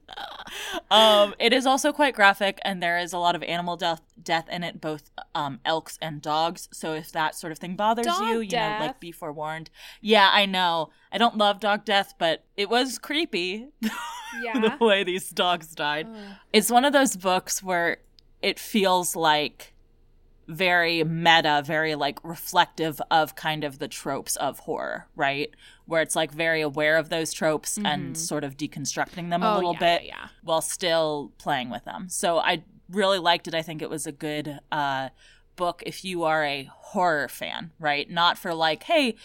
[0.91, 4.49] um, it is also quite graphic and there is a lot of animal death death
[4.49, 6.69] in it both um, elks and dogs.
[6.73, 8.81] So if that sort of thing bothers Dog you you death?
[8.81, 9.71] know like be forewarned.
[10.01, 10.91] Yeah i know.
[11.13, 13.69] I don't love dog death but it was creepy
[14.43, 14.59] yeah?
[14.79, 16.09] the way these dogs died.
[16.53, 17.99] It's one of those books where
[18.43, 19.73] it feels like
[20.49, 25.51] very meta, very like reflective of kind of the tropes of horror, right?
[25.87, 29.57] Where it's like very aware of those tropes and sort of deconstructing them a Oh,
[29.57, 32.09] little yeah, bit yeah, while still playing with them.
[32.09, 33.55] So I really liked it.
[33.55, 35.09] I think it was a good uh,
[35.57, 38.09] book if you are a horror fan, right?
[38.09, 39.17] Not for like, hey,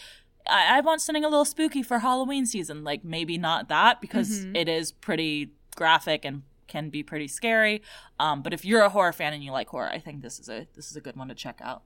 [0.48, 2.82] I, I want something a little spooky for Halloween season.
[2.82, 7.82] Like maybe not that because it is pretty graphic and can be pretty scary.
[8.18, 10.48] Um, but if you're a horror fan and you like horror, I think this is
[10.48, 11.82] a this is a good one to check out.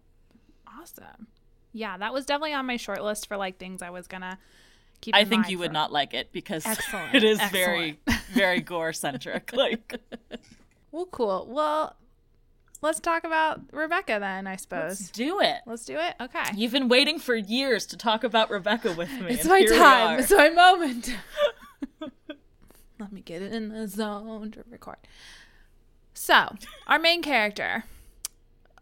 [0.80, 1.26] awesome
[1.72, 4.38] yeah that was definitely on my short list for like things i was gonna
[5.02, 7.98] keep I in think you would for- not like it because Excellent, it is very
[8.32, 9.52] very gore centric.
[9.52, 10.00] like
[10.92, 11.96] well cool well
[12.80, 15.00] let's talk about rebecca then i suppose.
[15.00, 15.56] let's do it.
[15.66, 19.34] let's do it okay You've been waiting for years to talk about Rebecca with me.
[19.34, 20.20] It's my time.
[20.20, 21.14] It's my moment.
[22.98, 24.96] Let me get it in the zone to record.
[26.14, 26.54] So,
[26.86, 27.84] our main character,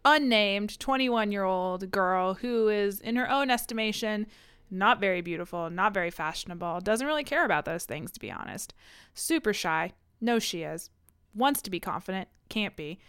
[0.05, 4.27] unnamed 21 year old girl who is, in her own estimation,
[4.71, 8.73] not very beautiful, not very fashionable, doesn't really care about those things, to be honest.
[9.13, 10.89] Super shy, knows she is,
[11.33, 12.99] wants to be confident, can't be.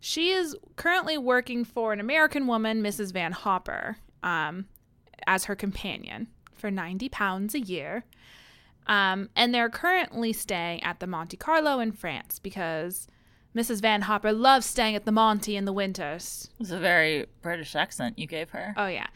[0.00, 3.12] She is currently working for an American woman, Mrs.
[3.12, 4.66] Van Hopper, um,
[5.26, 8.04] as her companion for 90 pounds a year.
[8.86, 13.08] Um, and they're currently staying at the Monte Carlo in France because
[13.54, 13.82] Mrs.
[13.82, 16.50] Van Hopper loves staying at the Monte in the winters.
[16.60, 18.74] It's a very British accent you gave her.
[18.76, 19.06] Oh, yeah.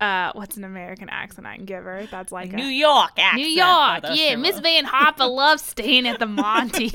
[0.00, 2.08] Uh, what's an American accent I can give her?
[2.10, 3.36] That's like New a, York accent.
[3.46, 4.02] New Oh, York.
[4.02, 4.58] that's yeah, Miss.
[4.58, 6.88] Van Hopper loves staying at the Monte.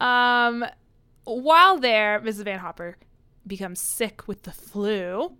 [0.00, 0.64] um,
[1.24, 2.44] while there, Mrs.
[2.44, 2.96] Van Hopper
[3.46, 5.36] becomes sick with the flu.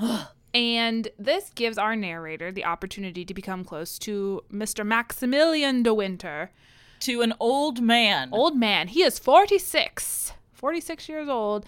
[0.54, 4.84] and this gives our narrator the opportunity to become close to Mr.
[4.84, 6.50] Maximilian de Winter.
[7.00, 8.28] to an old man.
[8.32, 8.88] Old man.
[8.88, 10.32] He is 46.
[10.52, 11.64] 46 years old.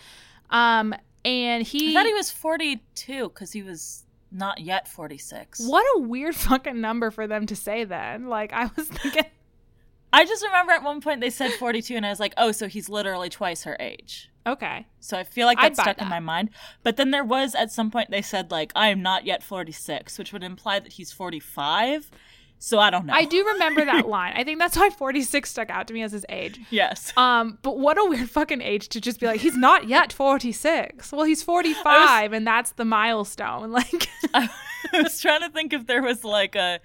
[0.50, 1.90] Um, and he.
[1.90, 5.60] I thought he was 42 because he was not yet 46.
[5.66, 8.28] What a weird fucking number for them to say then.
[8.28, 9.24] Like, I was thinking.
[10.14, 12.68] I just remember at one point they said 42, and I was like, oh, so
[12.68, 14.30] he's literally twice her age.
[14.46, 14.86] Okay.
[15.00, 16.50] So I feel like I'd that stuck in my mind.
[16.82, 20.18] But then there was at some point they said like I am not yet 46,
[20.18, 22.10] which would imply that he's 45.
[22.58, 23.12] So I don't know.
[23.12, 24.34] I do remember that line.
[24.36, 26.60] I think that's why 46 stuck out to me as his age.
[26.70, 27.12] Yes.
[27.16, 31.10] Um, but what a weird fucking age to just be like, he's not yet 46.
[31.10, 33.72] Well, he's 45, and that's the milestone.
[33.82, 34.48] Like, I
[34.92, 36.78] was trying to think if there was like a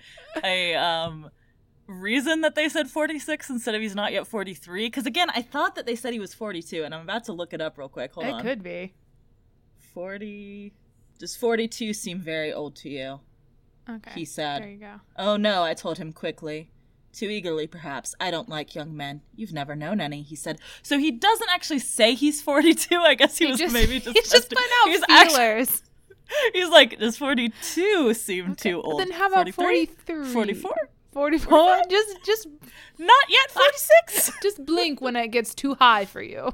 [0.44, 1.30] a um
[1.88, 5.76] reason that they said 46 instead of he's not yet 43 because again I thought
[5.76, 8.14] that they said he was 42 and I'm about to look it up real quick.
[8.14, 8.42] Hold it on.
[8.42, 8.94] could be.
[9.94, 10.74] 40
[11.20, 13.20] Does 42 seem very old to you?
[13.90, 14.12] Okay.
[14.14, 14.62] He said.
[14.62, 14.96] There you go.
[15.18, 16.72] Oh no, I told him quickly.
[17.14, 18.14] Too eagerly, perhaps.
[18.20, 19.22] I don't like young men.
[19.36, 20.60] You've never known any, he said.
[20.84, 22.96] So he doesn't actually say he's 42.
[23.00, 24.16] I guess he, was maybe just.
[24.18, 25.84] he's just putting out he's actually- feelers.
[26.54, 29.00] he's like, does 42 seem too But old?
[29.00, 29.86] then how about 43?
[30.06, 30.34] 43?
[30.34, 30.90] 44?
[31.18, 31.82] 44?
[31.90, 32.48] just, just,
[33.00, 34.32] Not yet 46.
[34.42, 36.52] just blink when it gets too high for you.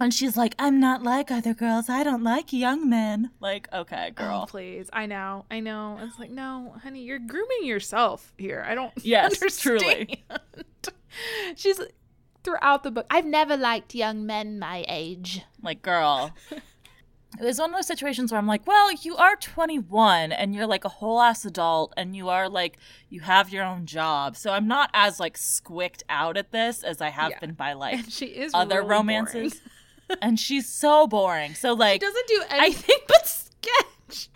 [0.00, 1.88] and she's like, I'm not like other girls.
[1.88, 3.30] I don't like young men.
[3.40, 4.46] Like, okay, Oh, girl.
[4.46, 4.88] please.
[4.92, 5.44] I know.
[5.50, 5.98] I know.
[6.02, 8.64] It's like, no, honey, you're grooming yourself here.
[8.68, 9.80] I don't Yes, understand.
[9.80, 10.24] truly.
[11.56, 11.80] She's
[12.42, 13.06] throughout the book.
[13.10, 15.42] I've never liked young men my age.
[15.62, 16.32] Like, girl.
[17.38, 20.66] It was one of those situations where I'm like, well, you are 21 and you're
[20.66, 22.76] like a whole ass adult and you are like,
[23.08, 24.36] you have your own job.
[24.36, 27.38] So I'm not as like squicked out at this as I have Yeah.
[27.38, 29.60] been by like And she is other really romances.
[30.20, 31.54] and she's so boring.
[31.54, 34.28] So, like, She like, doesn't do anything I think, but sketch.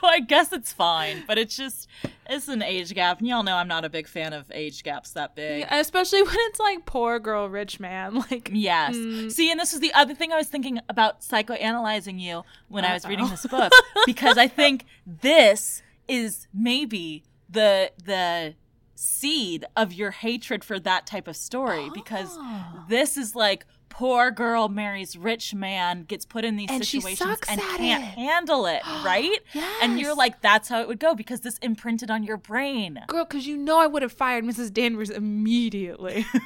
[0.00, 1.88] So I guess it's fine, but it's just
[2.28, 5.10] it's an age gap, and y'all know I'm not a big fan of age gaps
[5.12, 5.60] that big.
[5.60, 8.22] Yeah, especially when it's like poor girl, rich man.
[8.30, 8.96] Like, Yes.
[8.96, 9.30] Mm.
[9.32, 12.92] See, and this is the other thing I was thinking about psychoanalyzing you when I
[12.94, 13.72] was reading this book
[14.06, 18.54] because I think this is maybe the the
[18.94, 22.84] seed of your hatred for that type of story because Oh.
[22.88, 27.58] this is like poor girl marries rich man gets put in these And situations and
[27.60, 28.06] can't it.
[28.06, 29.78] handle it right yes.
[29.82, 33.24] and you're like that's how it would go because this imprinted on your brain girl,
[33.24, 34.72] because you know I would have fired Mrs.
[34.72, 36.26] Danvers immediately.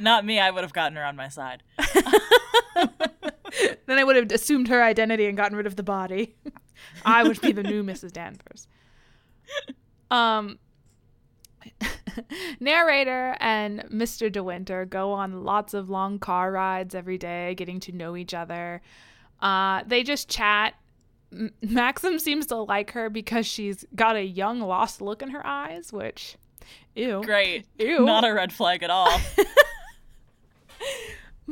[0.00, 1.62] not me i would have gotten her on my side
[3.86, 6.34] then I would have assumed her identity and gotten rid of the body.
[7.04, 8.12] I would be the new Mrs.
[8.12, 8.68] Danvers.
[10.10, 10.58] Um,
[12.60, 14.30] narrator and Mr.
[14.30, 18.34] De Winter go on lots of long car rides every day, getting to know each
[18.34, 18.82] other.
[19.40, 20.74] Uh, they just chat.
[21.32, 25.46] M- Maxim seems to like her because she's got a young, lost look in her
[25.46, 26.36] eyes, which,
[26.94, 27.22] ew.
[27.24, 28.04] great Ew.
[28.04, 29.20] not a red flag at all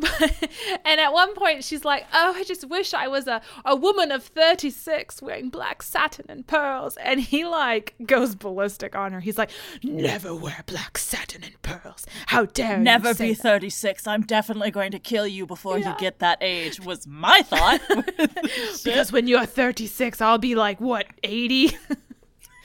[0.84, 4.10] and at one point, she's like, "Oh, I just wish I was a, a woman
[4.12, 9.20] of thirty six wearing black satin and pearls." And he like goes ballistic on her.
[9.20, 9.50] He's like,
[9.82, 12.06] "Never wear black satin and pearls.
[12.26, 15.92] How dare never be that?" 36 i'm definitely going to kill you before Yeah.
[15.94, 17.80] you get that age was my thought
[18.84, 21.76] Because when you're thirty six, I'll be like what eighty.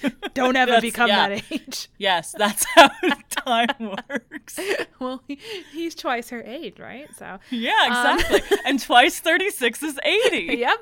[0.33, 1.29] Don't ever become yeah.
[1.29, 1.89] that age.
[1.97, 2.89] yes that's how
[3.29, 4.59] time works
[4.99, 5.39] Well, he,
[5.71, 7.07] he's twice her age, right?
[7.15, 10.79] So, yeah Um, exactly and twice 36 is 80 yep,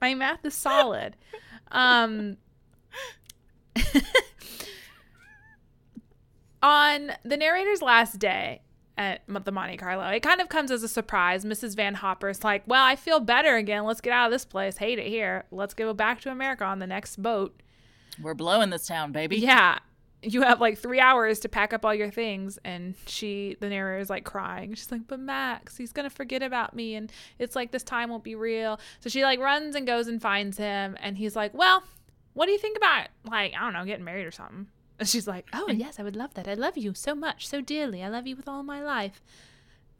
[0.00, 1.16] my math is solid.
[1.70, 2.38] Um,
[6.62, 8.62] on the narrator's last day
[8.96, 11.44] at the Monte Carlo, it kind of comes as a surprise.
[11.44, 11.76] Mrs.
[11.76, 13.84] Van Hopper's like, "Well, I feel better again.
[13.84, 14.78] Let's get out of this place.
[14.78, 15.44] Hate it here.
[15.50, 17.62] Let's go back to America on the next boat."
[18.22, 19.78] We're blowing this town baby Yeah.
[20.20, 24.00] You have like three hours to pack up all your things, and she, the narrator,
[24.00, 24.74] is like crying.
[24.74, 28.24] She's like, "But Max, he's gonna forget about me, and it's like this time won't
[28.24, 31.84] be real." So she like runs and goes and finds him, and he's like, "Well,
[32.32, 34.66] what do you think about like I don't know, getting married or something?"
[34.98, 36.48] And she's like, "Oh yes, I would love that.
[36.48, 38.02] I love you so much, so dearly.
[38.02, 39.22] I love you with all my life."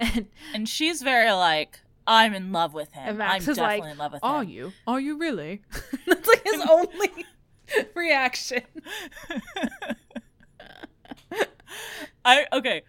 [0.00, 3.98] And, and she's very like i'm in love with him i'm is definitely like, in
[3.98, 4.30] love with him.
[4.30, 4.72] "Are you?
[4.86, 5.62] Are you really?"
[6.06, 7.26] That's like his only
[7.94, 8.62] reaction.
[12.24, 12.82] I okay.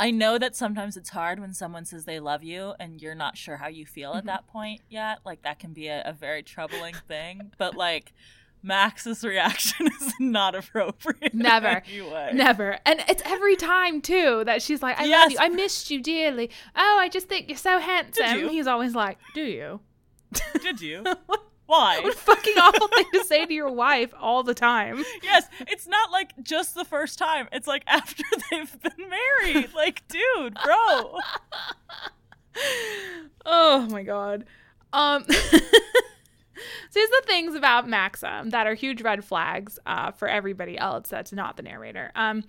[0.00, 3.36] I know that sometimes it's hard when someone says they love you and you're not
[3.36, 4.18] sure how you feel Mm-hmm.
[4.18, 5.18] at that point yet.
[5.24, 7.52] Like that can be a, a very troubling thing.
[7.56, 8.12] But like
[8.64, 11.34] Max's reaction is not appropriate.
[11.34, 11.82] Never.
[12.34, 12.78] Never.
[12.84, 15.36] And it's every time too that she's like, I love you.
[15.40, 16.50] I missed you dearly.
[16.74, 18.38] Oh, I just think you're so handsome.
[18.38, 18.48] you?
[18.48, 19.80] He's always like, Do you?
[20.62, 21.04] Did you?
[21.72, 25.02] What a fucking awful thing to say to your wife all the time.
[25.22, 27.48] yes, it's not like just the first time.
[27.50, 29.72] It's like after they've been married.
[29.74, 31.16] Like, dude, bro.
[33.46, 34.44] Oh my god.
[34.92, 35.34] Um so
[36.94, 41.32] here's the things about Maxim that are huge red flags uh, for everybody else that's
[41.32, 42.12] not the narrator.
[42.14, 42.44] Um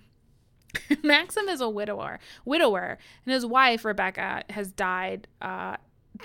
[1.02, 5.76] Maxim is a widower, widower, and his wife Rebecca has died uh,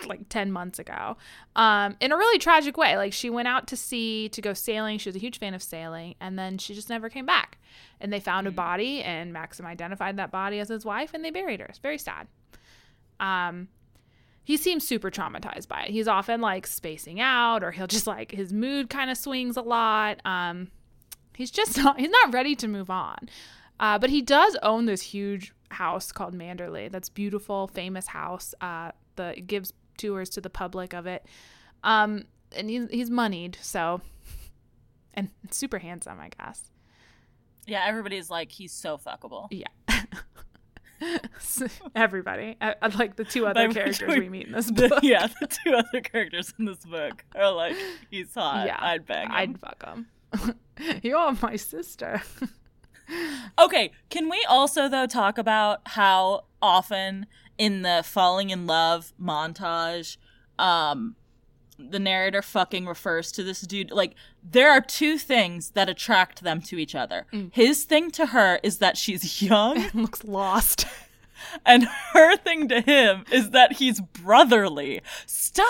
[0.05, 1.17] like ten months ago,
[1.55, 2.97] um, in a really tragic way.
[2.97, 4.97] Like she went out to sea to go sailing.
[4.97, 7.57] She was a huge fan of sailing, and then she just never came back.
[7.99, 11.31] And they found a body, and Maxim identified that body as his wife, and they
[11.31, 11.65] buried her.
[11.65, 12.27] It's very sad.
[13.19, 13.67] Um,
[14.43, 15.91] he seems super traumatized by it.
[15.91, 19.61] He's often like spacing out, or he'll just like his mood kind of swings a
[19.61, 20.19] lot.
[20.25, 20.71] Um,
[21.35, 23.29] he's just not he's not ready to move on.
[23.79, 26.91] Uh, but he does own this huge house called Manderley.
[26.91, 28.53] That's beautiful, famous house.
[28.59, 31.25] Uh, the gives tours to the public of it.
[31.83, 32.23] Um,
[32.55, 34.01] and he's he's moneyed, so
[35.13, 36.71] and super handsome, I guess.
[37.67, 39.47] Yeah, everybody's like, he's so fuckable.
[39.51, 39.67] Yeah.
[41.95, 44.89] Everybody, I, I like the two other By characters we- we meet in this The-
[44.89, 44.99] book.
[45.03, 47.75] yeah, the two other characters in this book are like,
[48.11, 48.67] he's hot.
[48.67, 49.31] Yeah, I'd bang him.
[49.33, 50.07] I'd fuck him.
[51.01, 52.21] You're my sister.
[53.57, 57.25] Okay, can we also though talk about how often
[57.59, 60.17] in the falling in love montage,
[60.57, 61.15] um,
[61.77, 66.61] the narrator fucking refers to this dude like there are two things that attract them
[66.61, 67.25] to each other.
[67.31, 67.53] Mm.
[67.53, 70.85] His thing to her is that she's young, and Looks lost.
[71.65, 75.01] and her thing to him is that he's brotherly.
[75.25, 75.65] Stop,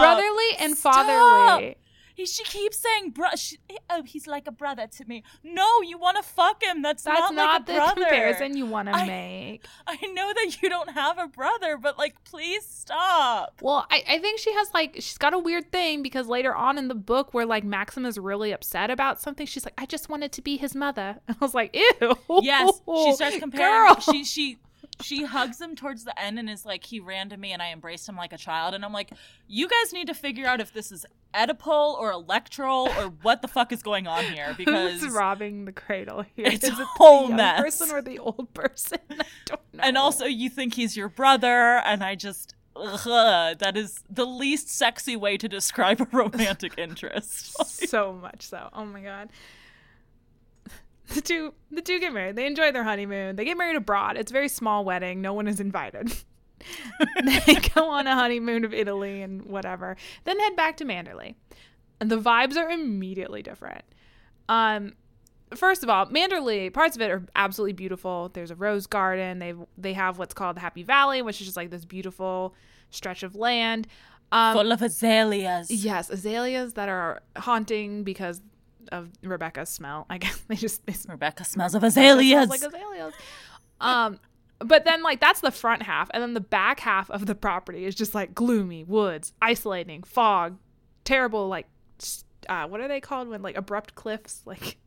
[0.00, 0.94] Brotherly and Stop!
[1.06, 1.76] fatherly.
[2.14, 3.58] He, she keeps saying, bro, she,
[3.90, 5.24] oh, he's like a brother to me.
[5.42, 6.80] No, you want to fuck him.
[6.80, 8.00] That's, That's not, not, like a the brother.
[8.02, 9.64] comparison you want to make.
[9.86, 13.60] I know that you don't have a brother, but like, please stop.
[13.60, 16.78] Well, I, I think she has like she's got a weird thing because later on
[16.78, 20.08] in the book where like Maxim is really upset about something, she's like, I just
[20.08, 21.16] wanted to be his mother.
[21.26, 22.16] And I was like, ew.
[22.42, 23.86] Yes, she starts comparing.
[23.86, 24.00] Girl.
[24.00, 24.58] She she
[25.02, 27.72] she hugs him towards the end and is like, "He ran to me and I
[27.72, 29.10] embraced him like a child." And I'm like,
[29.48, 31.04] "You guys need to figure out if this is
[31.34, 35.72] Oedipal or electoral or what the fuck is going on here because." Who's robbing the
[35.72, 36.46] cradle here?
[36.46, 37.60] It's Is a it whole the young mess.
[37.60, 38.98] person or the old person?
[39.10, 39.80] I don't know.
[39.82, 42.54] And also, you think he's your brother, and I just.
[42.76, 47.56] Ugh, that is the least sexy way to describe a romantic interest.
[47.88, 48.68] so much so.
[48.72, 49.28] Oh my god.
[51.08, 52.36] The two the two get married.
[52.36, 53.36] They enjoy their honeymoon.
[53.36, 54.16] They get married abroad.
[54.16, 55.20] It's a very small wedding.
[55.20, 56.14] No one is invited.
[57.24, 59.96] they go on a honeymoon of Italy and whatever.
[60.24, 61.34] Then head back to Manderley.
[62.00, 63.84] And the vibes are immediately different.
[64.48, 64.94] Um
[65.54, 68.30] first of all, Manderley, parts of it are absolutely beautiful.
[68.32, 69.38] There's a rose garden.
[69.38, 72.54] They they have what's called the Happy Valley, which is just like this beautiful
[72.90, 73.86] stretch of land.
[74.32, 75.70] Um, Full of azaleas.
[75.70, 78.40] Yes, azaleas that are haunting because
[78.90, 80.06] of Rebecca's smell.
[80.10, 82.48] I guess they just they smell Rebecca smells of azaleas.
[82.48, 83.14] like azaleas.
[83.80, 84.18] Um,
[84.60, 87.84] but then like that's the front half, and then the back half of the property
[87.84, 90.56] is just like gloomy woods, isolating, fog,
[91.04, 91.66] terrible like
[92.48, 94.78] uh, what are they called when like abrupt cliffs like.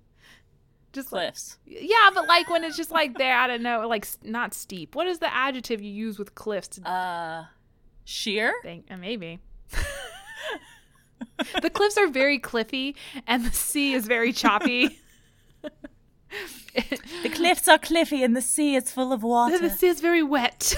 [0.93, 1.57] Just like, Cliffs.
[1.65, 4.95] yeah, but like when it's just like there, I don't know, like not steep.
[4.95, 7.45] What is the adjective you use with cliffs to Uh,
[8.05, 8.53] sheer?
[8.63, 9.39] think uh, maybe
[11.61, 12.95] the cliffs are very cliffy
[13.25, 14.99] and the sea is very choppy
[17.23, 19.57] The cliffs are cliffy and the sea is full of water.
[19.57, 20.75] the sea is very wet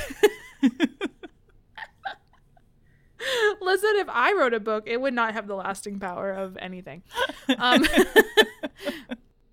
[3.62, 7.04] listen if i wrote a book it would not have the lasting power of anything
[7.58, 7.84] um,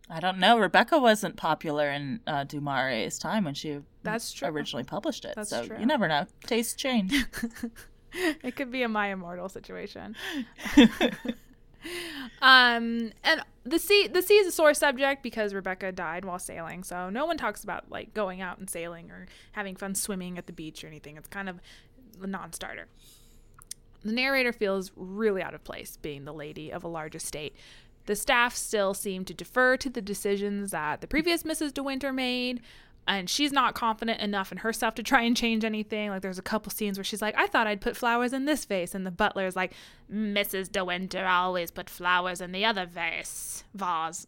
[0.09, 0.57] I don't know.
[0.59, 4.47] Rebecca wasn't popular in uh, du Maurier's time when she That's true.
[4.49, 5.35] originally published it.
[5.35, 5.77] That's so true.
[5.81, 6.27] you never know.
[6.47, 7.13] Tastes change.
[8.43, 10.17] it could be a my immortal situation.
[12.43, 16.83] Um and the sea the sea is a sore subject because rebecca died while sailing
[16.83, 20.47] so no one talks about like going out and sailing or having fun swimming at
[20.47, 21.17] the beach or anything.
[21.17, 21.61] It's kind of
[22.23, 22.89] a non-starter.
[24.03, 27.57] The narrator feels really out of place being the lady of a large estate.
[28.07, 32.13] The staff still seem to defer to the decisions that the previous mrs de winter
[32.13, 32.63] made
[33.07, 36.11] and she's not confident enough in herself to try and change anything.
[36.11, 38.65] Like there's a couple scenes where she's like, "I thought I'd put flowers in this
[38.65, 39.73] vase," and the butler's like,
[40.13, 40.71] "Mrs.
[40.71, 44.27] De Winter always put flowers in the other vase vase."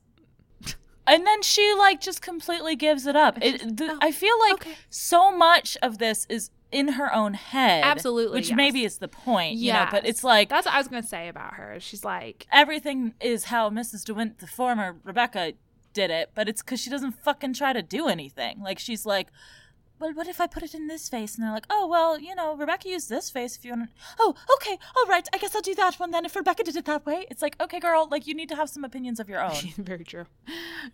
[1.07, 3.39] and then she like just completely gives it up.
[3.43, 4.77] It, the, oh, I feel like okay.
[4.91, 7.83] so much of this is in her own head.
[7.85, 8.57] Absolutely, Which yes.
[8.57, 11.29] maybe is the point, you know, but it's like That's what I was gonna say
[11.29, 11.79] about her.
[11.81, 14.05] She's like, everything is how Mrs.
[14.05, 15.55] DeWint, the former Rebecca,
[15.99, 18.61] did it, but it's because she doesn't fucking try to do anything.
[18.63, 19.29] Like she's like,
[19.99, 21.35] well, what if I put it in this face?
[21.35, 23.91] And they're like, oh, well, you know, Rebecca used this face if you want.
[24.21, 25.27] Oh, okay, all right.
[25.35, 26.25] I guess I'll do that one then.
[26.25, 28.71] If Rebecca did it that way, it's like, okay, girl, like you need to have
[28.71, 29.57] some opinions of your own.
[29.77, 30.27] Very true.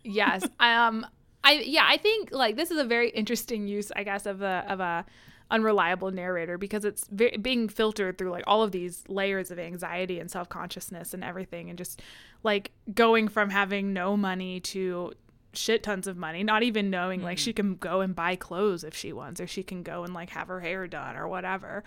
[0.02, 0.44] Yes.
[0.58, 1.06] um
[1.46, 4.64] I yeah, I think like this is a very interesting use, I guess, of a
[4.66, 5.04] of a
[5.50, 10.18] unreliable narrator because it's ve- being filtered through like all of these layers of anxiety
[10.18, 12.00] and self-consciousness and everything and just
[12.42, 15.12] like going from having no money to
[15.52, 18.94] shit tons of money not even knowing like she can go and buy clothes if
[18.94, 21.84] she wants or she can go and like have her hair done or whatever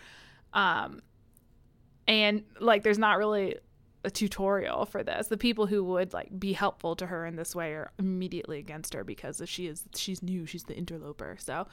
[0.54, 1.02] um
[2.08, 3.56] and like there's not really
[4.04, 5.28] a tutorial for this.
[5.28, 8.94] The people who would like be helpful to her in this way are immediately against
[8.94, 11.36] her because if she is she's new, she's the interloper.
[11.40, 11.68] So,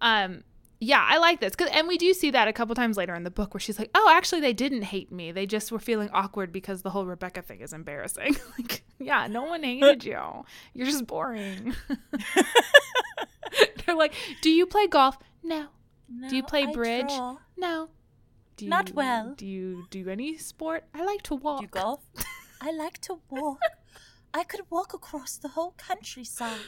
[0.00, 0.42] um,
[0.80, 1.54] yeah, I like this.
[1.56, 3.78] 'Cause- and we do see that a couple times later in the book where she's
[3.78, 5.32] like, "Oh, actually, they didn't hate me.
[5.32, 9.42] They just were feeling awkward because the whole Rebecca thing is embarrassing." like, yeah, no
[9.44, 10.44] one hated you.
[10.74, 11.74] You're just boring.
[13.86, 15.66] They're like, "Do you play golf?" No.
[16.28, 17.10] Do you play bridge?
[17.56, 17.88] No.
[18.56, 19.34] Do Not you- well.
[19.36, 20.84] Do you do any sport?
[20.94, 21.58] I like to walk.
[21.60, 22.00] Do you golf?
[22.60, 23.60] I like to walk.
[24.34, 26.58] I could walk across the whole countryside.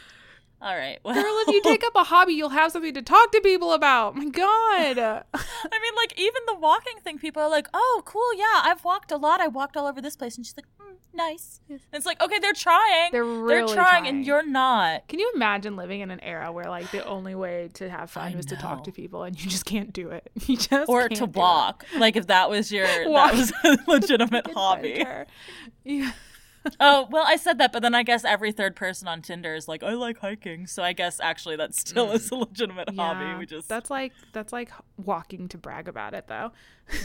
[0.62, 0.98] All right.
[1.04, 3.72] Well, Girl, if you take up a hobby, you'll have something to talk to people
[3.72, 4.14] about.
[4.16, 4.98] My God.
[4.98, 9.10] I mean, like even the walking thing, people are like, "Oh, cool, yeah, I've walked
[9.10, 9.40] a lot.
[9.40, 12.38] I walked all over this place," and she's like, mm, "Nice." And it's like, okay,
[12.40, 13.10] they're trying.
[13.10, 14.06] They're really trying, trying.
[14.08, 15.08] and you're not.
[15.08, 18.32] Can you imagine living in an era where like the only way to have fun
[18.32, 20.30] I was to talk to people and you just can't do it?
[20.46, 21.34] You just Or to do it.
[21.36, 23.32] walk, like if that was your Walk.
[23.32, 25.04] that was a legitimate hobby.
[25.84, 26.12] Yeah.
[26.80, 29.66] Oh well, I said that, but then I guess every third person on Tinder is
[29.66, 32.14] like, "I like hiking," so I guess actually that still mm.
[32.14, 33.38] is a legitimate hobby.
[33.38, 36.52] We just That's like that's like walking to brag about it though.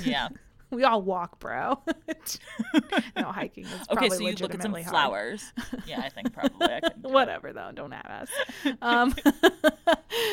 [0.03, 0.29] yeah.
[0.71, 1.79] we all walk, bro.
[3.15, 4.91] no, hiking is probably okay, so you look at some legitimately hard.
[4.91, 5.53] flowers.
[5.85, 6.81] yeah, I think probably I.
[7.01, 8.29] Whatever though, don't at us.
[8.81, 9.13] Um,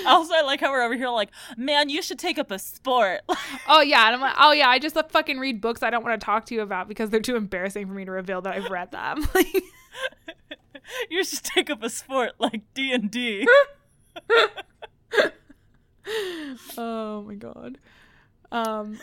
[0.07, 3.21] Also, I like how we're over here like, man, you should take up a sport.
[3.69, 6.21] oh yeah, and I'm like, oh yeah, I just fucking read books I don't want
[6.21, 8.71] to talk to you about because they're too embarrassing for me to reveal that I've
[8.71, 9.27] read them.
[11.11, 13.47] You should take up a sport like D and D.
[16.77, 17.79] oh my god.
[18.51, 18.99] Um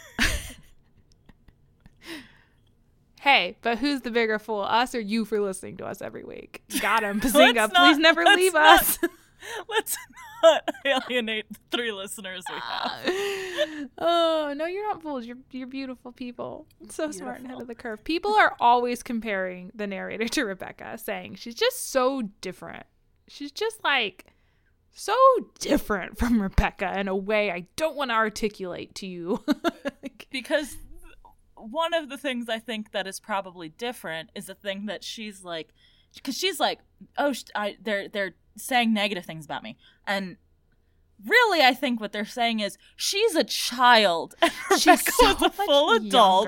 [3.22, 6.62] Hey, but who's the bigger fool, us or you for listening to us every week?
[6.82, 7.56] Got him, Bazinga.
[7.56, 9.00] Let's Please never leave not- us.
[9.70, 9.98] Let's
[10.44, 13.90] not alienate the three listeners we have.
[13.98, 14.50] Ah.
[14.50, 15.26] oh no, you're not fools.
[15.26, 16.66] You're you're beautiful people.
[16.90, 18.04] So smart and ahead of the curve.
[18.04, 22.86] People are always comparing the narrator to Rebecca, saying she's just so different.
[23.30, 24.26] She's just like
[24.92, 25.16] so
[25.60, 29.44] different from Rebecca in a way I don't want to articulate to you.
[30.32, 30.76] Because
[31.60, 35.44] one of the things I think that is probably different is the thing that she's
[35.44, 35.70] like,
[36.16, 36.80] because she's like,
[37.18, 40.38] oh, sh- I, they're they're saying negative things about me, and
[41.26, 44.36] really, I think what they're saying is she's a child,
[44.78, 46.48] she's so a full adult,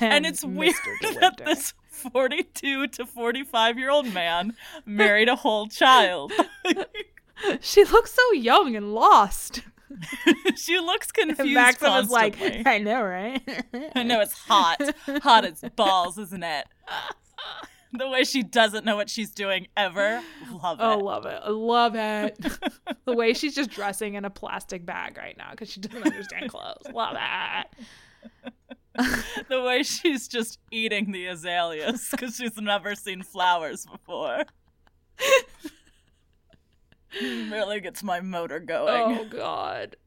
[0.00, 0.56] and it's Mr.
[0.56, 4.54] weird De that this forty-two to forty-five year old man
[4.86, 6.32] married a whole child.
[7.60, 9.62] she looks so young and lost.
[10.56, 11.52] she looks confused.
[11.52, 12.36] Maxim is like.
[12.66, 13.40] I know, right?
[13.94, 14.80] I know it's hot.
[15.22, 16.66] Hot as balls, isn't it?
[17.92, 20.20] The way she doesn't know what she's doing ever.
[20.62, 21.04] Love Oh, it.
[21.04, 21.40] love it.
[21.44, 22.36] I love it.
[23.04, 26.50] the way she's just dressing in a plastic bag right now because she doesn't understand
[26.50, 26.82] clothes.
[26.92, 29.04] Love it.
[29.48, 34.44] The way she's just eating the azaleas because she's never seen flowers before.
[37.54, 39.18] Really gets my motor going.
[39.18, 39.96] Oh, God.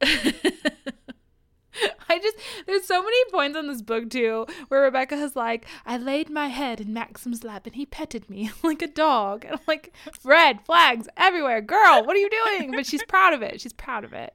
[2.08, 2.36] I just,
[2.66, 6.48] there's so many points on this book too where Rebecca is like, I laid my
[6.48, 9.44] head in Maxim's lap and he petted me like a dog.
[9.44, 9.92] And I'm like,
[10.24, 11.60] red flags everywhere.
[11.60, 12.72] Girl, what are you doing?
[12.72, 13.60] But she's proud of it.
[13.60, 14.34] She's proud of it.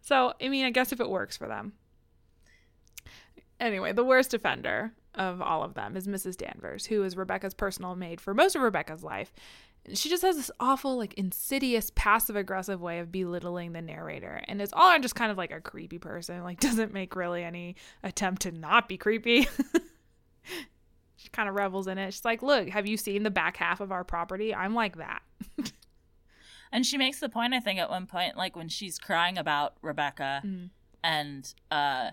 [0.00, 1.72] So, I mean, I guess if it works for them.
[3.58, 6.36] Anyway, the worst offender of all of them is Mrs.
[6.36, 9.32] Danvers, who is Rebecca's personal maid for most of Rebecca's life.
[9.94, 14.42] She just has this awful, like, insidious, passive aggressive way of belittling the narrator.
[14.48, 17.76] And it's all just kind of like a creepy person, like, doesn't make really any
[18.02, 19.48] attempt to not be creepy.
[21.16, 22.12] she kind of revels in it.
[22.12, 24.54] She's like, Look, have you seen the back half of our property?
[24.54, 25.22] I'm like that.
[26.72, 29.74] And she makes the point, I think, at one point, like when she's crying about
[29.82, 30.70] Rebecca, Mm.
[31.02, 32.10] and uh,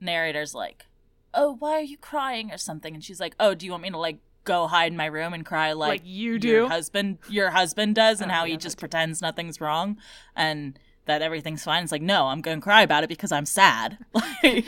[0.00, 0.86] narrator's like,
[1.34, 3.90] "Oh, why are you crying?" or something, and she's like, "Oh, do you want me
[3.90, 6.68] to like go hide in my room and cry like, Like you your do?
[6.68, 9.96] husband your husband does, and Oh, how yeah, he just pretends nothing's wrong
[10.36, 13.46] and that everything's fine?" It's like, no, I'm going to cry about it because I'm
[13.46, 13.98] sad.
[14.42, 14.64] Like,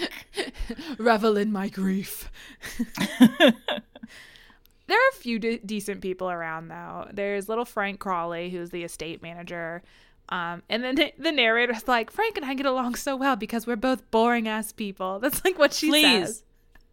[0.99, 2.31] Revel in my grief.
[4.89, 7.09] There are a few de- decent people around, though.
[7.13, 9.83] There's little Frank Crawley, who's the estate manager.
[10.29, 13.67] Um, and then the, the narrator's like, Frank and I get along so well because
[13.67, 15.19] we're both boring ass people.
[15.19, 16.45] That's like what she please, says.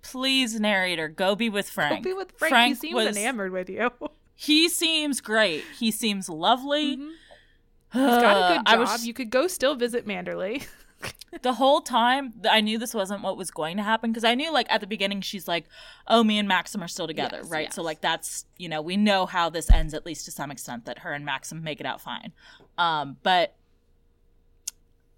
[0.04, 1.96] Please, narrator, go be with Frank.
[1.96, 2.76] Don't be with Frank.
[2.76, 3.90] he seems was- enamored with you.
[4.36, 5.64] He seems great.
[5.80, 6.98] He seems lovely.
[6.98, 7.10] Mhm.
[7.94, 8.80] He's got a good job.
[8.80, 10.66] was- You could go still visit Manderley.
[11.44, 14.52] the whole time I knew this wasn't what was going to happen because I knew
[14.52, 15.66] like at the beginning she's like,
[16.08, 17.74] "Oh, me and Maxim are still together," Yes, right?
[17.74, 20.86] So like that's you know we know how this ends at least to some extent
[20.86, 22.34] that her and Maxim make it out fine.
[22.78, 23.56] Um, but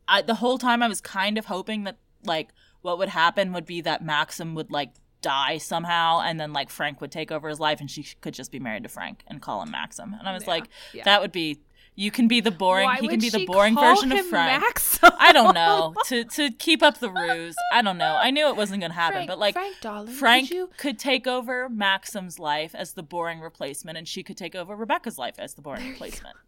[0.08, 2.50] I the whole time I was kind of hoping that like
[2.86, 7.02] what would happen would be that Maxim would like die somehow and then like Frank
[7.02, 9.62] would take over his life and she could just be married to Frank and call
[9.64, 10.14] him Maxim.
[10.18, 11.04] And I was Yeah, like, yeah.
[11.04, 11.62] that would be
[11.98, 14.62] you can be the boring Why he can be the boring version of Frank.
[14.62, 15.10] Maxim?
[15.18, 17.56] I don't know to to keep up the ruse.
[17.74, 18.18] I don't know.
[18.22, 20.70] I knew it wasn't going to happen, Frank, but like Frank, darling, could Frank you-
[20.78, 25.18] could take over Maxim's life as the boring replacement, and she could take over Rebecca's
[25.18, 26.36] life as the boring replacement.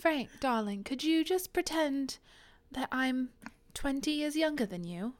[0.00, 2.18] Frank, darling, could you just pretend
[2.72, 3.30] that I'm
[3.76, 5.12] 20 years younger than you?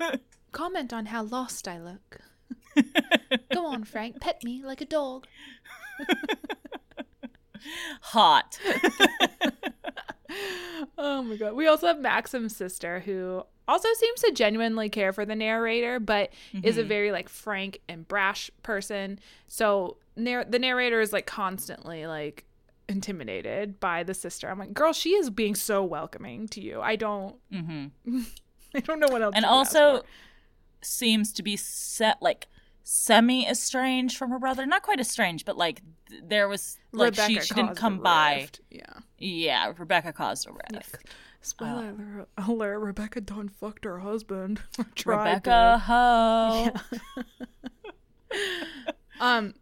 [0.52, 2.18] Comment on how lost I look.
[3.54, 5.26] Go on, Frank, pet me like a dog.
[8.00, 8.58] Hot.
[10.98, 11.54] Oh my god.
[11.54, 16.30] We also have Maxim's sister who also seems to genuinely care for the narrator, but
[16.62, 16.88] is a mm-hmm.
[16.88, 19.20] very like frank and brash person.
[19.46, 22.44] So the narrator is like constantly like
[22.88, 24.48] intimidated by the sister.
[24.50, 26.80] I'm like, girl, she is being so welcoming to you.
[26.80, 27.86] I don't hmm
[28.74, 29.34] I don't know what else.
[29.34, 30.02] And you could ask also
[30.82, 32.48] seems to be set like
[32.82, 34.66] semi estranged from her brother.
[34.66, 38.34] Not quite estranged, but like th- there was like she, Rebecca she didn't come by.
[38.36, 38.60] rift.
[38.70, 38.82] Yeah.
[39.18, 40.98] Yeah, Rebecca caused a rift.
[41.04, 41.10] Yeah.
[41.40, 44.60] Spoiler alert, alert, Rebecca done fucked her husband.
[45.06, 45.78] Rebecca to.
[45.86, 46.70] Ho.
[49.20, 49.54] Um,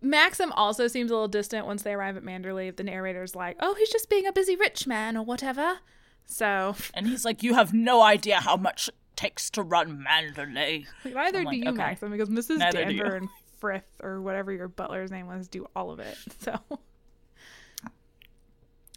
[0.00, 2.74] Maxim also seems a little distant once they arrive at Manderley.
[2.74, 5.78] The narrator's like, "Oh, he's just being a busy rich man or whatever."
[6.26, 10.86] So And he's like, You have no idea how much it takes to run Manderley.
[11.04, 11.76] neither I'm do like, you, okay.
[11.76, 12.58] Maxim, because Mrs.
[12.58, 13.28] Neither Danver and
[13.58, 16.16] Frith or whatever your butler's name was do all of it.
[16.40, 16.58] So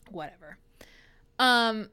[0.09, 0.57] whatever.
[1.37, 1.89] Um,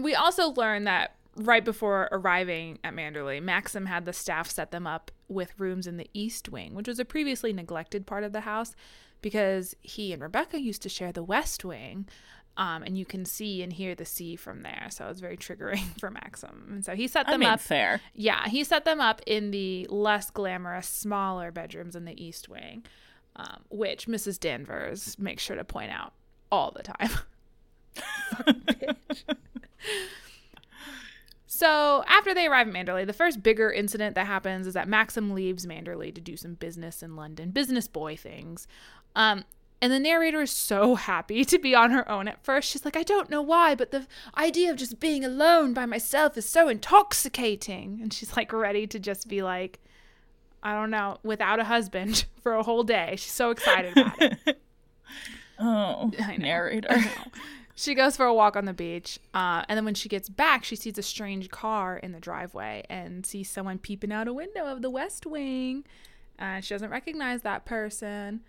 [0.00, 4.86] we also learned that right before arriving at Manderley, Maxim had the staff set them
[4.86, 8.40] up with rooms in the East Wing, which was a previously neglected part of the
[8.40, 8.74] house
[9.22, 12.08] because he and Rebecca used to share the West Wing.
[12.54, 14.88] Um, and you can see and hear the sea from there.
[14.90, 16.68] So it's very triggering for Maxim.
[16.70, 17.60] And so he set I them mean, up.
[17.60, 18.02] fair.
[18.14, 22.84] Yeah, he set them up in the less glamorous, smaller bedrooms in the East Wing,
[23.36, 24.38] um, which Mrs.
[24.38, 26.12] Danvers makes sure to point out
[26.50, 27.10] all the time.
[31.62, 35.32] So after they arrive at Manderley, the first bigger incident that happens is that Maxim
[35.32, 38.66] leaves Manderley to do some business in London, business boy things.
[39.14, 39.44] Um,
[39.80, 42.68] and the narrator is so happy to be on her own at first.
[42.68, 46.36] She's like, I don't know why, but the idea of just being alone by myself
[46.36, 48.00] is so intoxicating.
[48.02, 49.78] And she's like ready to just be like,
[50.64, 53.14] I don't know, without a husband for a whole day.
[53.16, 54.60] She's so excited about it.
[55.64, 56.44] Oh, I know.
[56.44, 56.88] narrator.
[57.74, 60.62] She goes for a walk on the beach, uh, and then when she gets back,
[60.64, 64.66] she sees a strange car in the driveway and sees someone peeping out a window
[64.66, 65.84] of the West Wing.
[66.38, 68.42] Uh, she doesn't recognize that person,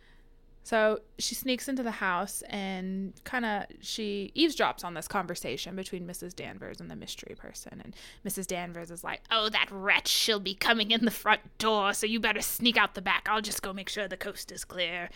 [0.63, 6.07] so she sneaks into the house and kind of she eavesdrops on this conversation between
[6.07, 6.34] Mrs.
[6.34, 7.82] Danvers and the mystery person.
[7.84, 7.95] And
[8.26, 8.47] Mrs.
[8.47, 10.07] Danvers is like, "Oh, that wretch!
[10.07, 13.28] She'll be coming in the front door, so you better sneak out the back.
[13.30, 15.09] I'll just go make sure the coast is clear."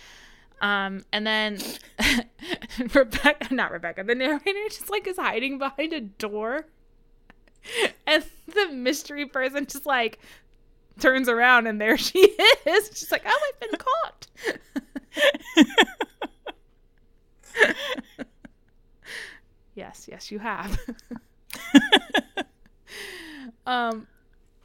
[0.61, 1.59] Um, and then
[2.93, 6.65] Rebecca, not Rebecca, the narrator just like is hiding behind a door.
[8.05, 10.19] And the mystery person just like
[10.99, 12.19] turns around and there she
[12.65, 12.89] is.
[12.93, 14.27] She's like, oh, I've been caught.
[19.75, 20.79] yes, yes, you have.
[23.65, 24.07] um,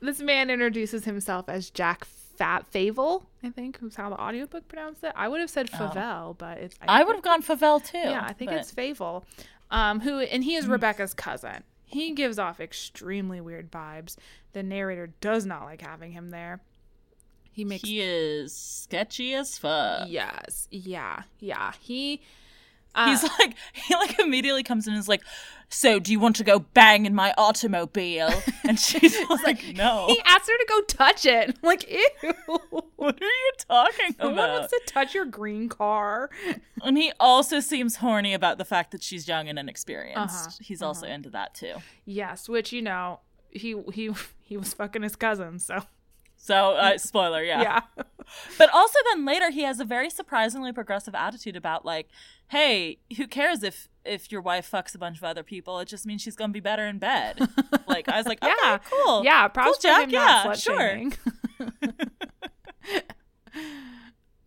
[0.00, 2.06] this man introduces himself as Jack
[2.42, 5.12] Fat Favell, I think, who's how the audiobook pronounced it.
[5.14, 7.98] I would have said Favell, but it's I think would have gone Favell too.
[7.98, 9.22] yeah, I think but- it's Favell.
[9.70, 11.62] Um, who and he is Rebecca's cousin.
[11.84, 14.16] He gives off extremely weird vibes.
[14.54, 16.60] The narrator does not like having him there.
[17.52, 20.08] He makes he is sketchy as fuck.
[20.08, 21.72] yes, yeah, yeah.
[21.78, 22.22] He
[22.94, 25.22] uh, He's like he like immediately comes in and is like,
[25.68, 28.30] "So, do you want to go bang in my automobile?"
[28.68, 31.48] And she's like, "No." he asked her to go touch it.
[31.50, 32.32] I'm like, ew.
[32.96, 34.50] what are you talking No one about?
[34.60, 36.30] wants to touch your green car.
[36.82, 40.46] And he also seems horny about the fact that she's young and inexperienced.
[40.48, 41.74] Uh-huh, He's also into that too.
[42.04, 43.20] Yes, which you know,
[43.50, 44.10] he he
[44.42, 45.82] he was fucking his cousin, so
[46.44, 47.62] So, uh, spoiler, yeah.
[47.62, 47.80] yeah.
[48.58, 52.08] But also then later he has a very surprisingly progressive attitude about like,
[52.48, 55.78] hey, who cares if if your wife fucks a bunch of other people?
[55.80, 57.38] It just means she's gonna be better in bed.
[57.86, 58.78] like I was like, okay, Yeah.
[58.78, 59.22] cool.
[59.22, 61.10] Yeah, props Cool, Jack, yeah, not sure.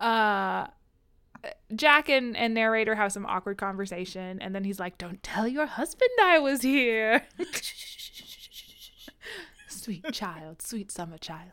[0.00, 0.66] uh
[1.74, 5.66] Jack and, and narrator have some awkward conversation, and then he's like, Don't tell your
[5.66, 7.22] husband I was here.
[9.68, 11.52] sweet child, sweet summer child.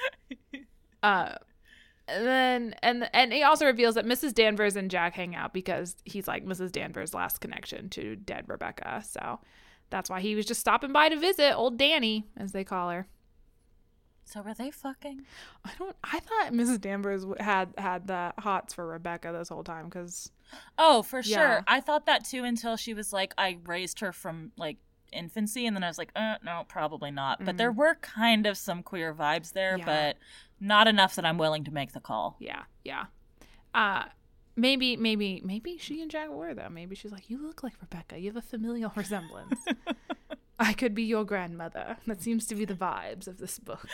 [1.02, 1.34] Uh
[2.08, 4.32] and then and and he also reveals that Mrs.
[4.34, 6.72] Danvers and Jack hang out because he's like Mrs.
[6.72, 9.02] Danvers' last connection to dead Rebecca.
[9.06, 9.40] So
[9.90, 13.06] that's why he was just stopping by to visit old Danny, as they call her.
[14.24, 15.22] So were they fucking?
[15.64, 15.96] I don't.
[16.02, 16.80] I thought Mrs.
[16.80, 20.30] Danvers had had the hots for Rebecca this whole time because
[20.78, 21.36] Oh, for Yeah.
[21.36, 21.64] sure.
[21.68, 24.78] I thought that too until she was like, I raised her from like
[25.12, 27.44] infancy, and then I was like, uh, no, probably not.
[27.44, 29.78] But there were kind of some queer vibes there.
[29.78, 29.84] Yeah.
[29.84, 30.16] but
[30.60, 32.36] not enough that I'm willing to make the call.
[32.40, 33.06] yeah, yeah.
[33.74, 34.04] Uh
[34.56, 36.68] maybe maybe maybe she and Jack were though.
[36.68, 38.18] Maybe she's like, you look like Rebecca.
[38.18, 39.60] You have a familial resemblance.
[40.58, 41.96] I could be your grandmother.
[42.06, 43.86] That seems to be the vibes of this book.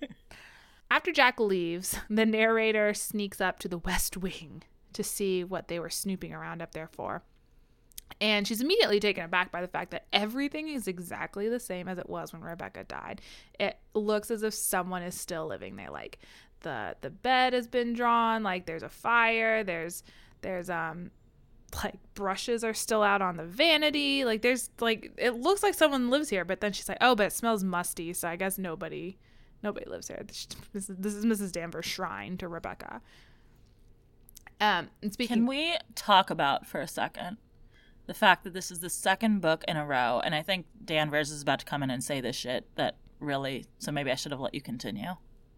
[0.90, 5.78] After Jack leaves, the narrator sneaks up to the West Wing to see what they
[5.78, 7.22] were snooping around up there for.
[8.20, 11.98] And she's immediately taken aback by the fact that everything is exactly the same as
[11.98, 13.20] it was when Rebecca died.
[13.58, 15.90] It looks as if someone is still living there.
[15.90, 16.18] Like
[16.60, 20.02] the the bed has been drawn, like there's a fire, there's
[20.40, 21.10] there's um
[21.84, 24.24] like brushes are still out on the vanity.
[24.24, 27.26] Like there's like it looks like someone lives here, but then she's like, "Oh, but
[27.26, 29.18] it smells musty, so I guess nobody
[29.62, 31.52] nobody lives here." This is, this is Mrs.
[31.52, 33.00] Danvers' shrine to Rebecca.
[34.60, 37.38] Um, and speaking Can we talk about for a second
[38.06, 41.30] the fact that this is the second book in a row, and I think Danvers
[41.30, 43.66] is about to come in and say this shit that really.
[43.78, 45.10] So maybe I should have let you continue.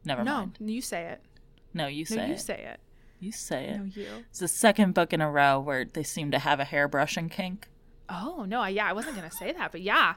[0.04, 0.56] Never no, mind.
[0.60, 1.20] No, you say it.
[1.72, 2.40] No, you No, say you it.
[2.40, 2.80] say it.
[3.20, 3.78] you say it.
[3.78, 4.08] No, you.
[4.30, 7.68] It's the second book in a row where they seem to have a hairbrushing kink.
[8.08, 10.14] Oh no, I- yeah, I wasn't gonna say that, but yeah,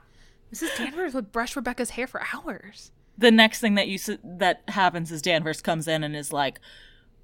[0.53, 0.77] Mrs.
[0.77, 2.91] Danvers would brush Rebecca's hair for hours.
[3.17, 6.59] The next thing that you that happens is Danvers comes in and is like,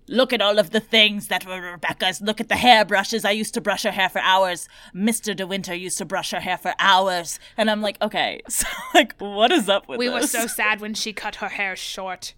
[0.08, 2.22] "Look at all of the things that were Rebecca's.
[2.22, 3.26] Look at the hairbrushes.
[3.26, 4.68] I used to brush her hair for hours.
[4.94, 8.68] Mister De Winter used to brush her hair for hours." And I'm like, "Okay, so
[8.94, 10.14] like, what is up with We this?
[10.14, 12.34] We were so sad when she cut her hair short.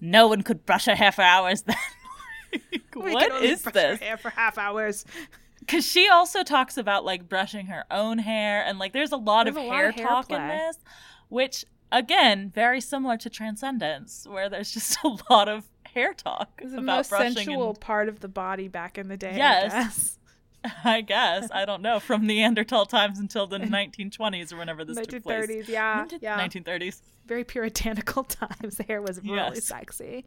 [0.00, 1.76] no one could brush her hair for hours then."
[2.94, 3.98] We what could only is brush this?
[4.00, 5.04] Her hair for half hours.
[5.60, 9.44] Because she also talks about like brushing her own hair, and like there's a lot
[9.44, 10.78] There's of a lot hair of hair talk in this,
[11.28, 15.64] which again, very similar to Transcendence, where there's just a lot of
[15.96, 19.16] hair talk It was the most sensual and- part of the body back in the
[19.16, 19.34] day.
[19.36, 19.72] Yes.
[19.72, 20.18] I guess.
[20.84, 25.22] I guess I don't know from Neanderthal times until the 1920s or whenever this took
[25.22, 25.46] place.
[25.48, 26.40] 1930s, yeah, yeah.
[26.46, 27.00] 1930s.
[27.26, 28.76] Very puritanical times.
[28.76, 29.64] The hair was really Yes.
[29.64, 30.24] sexy.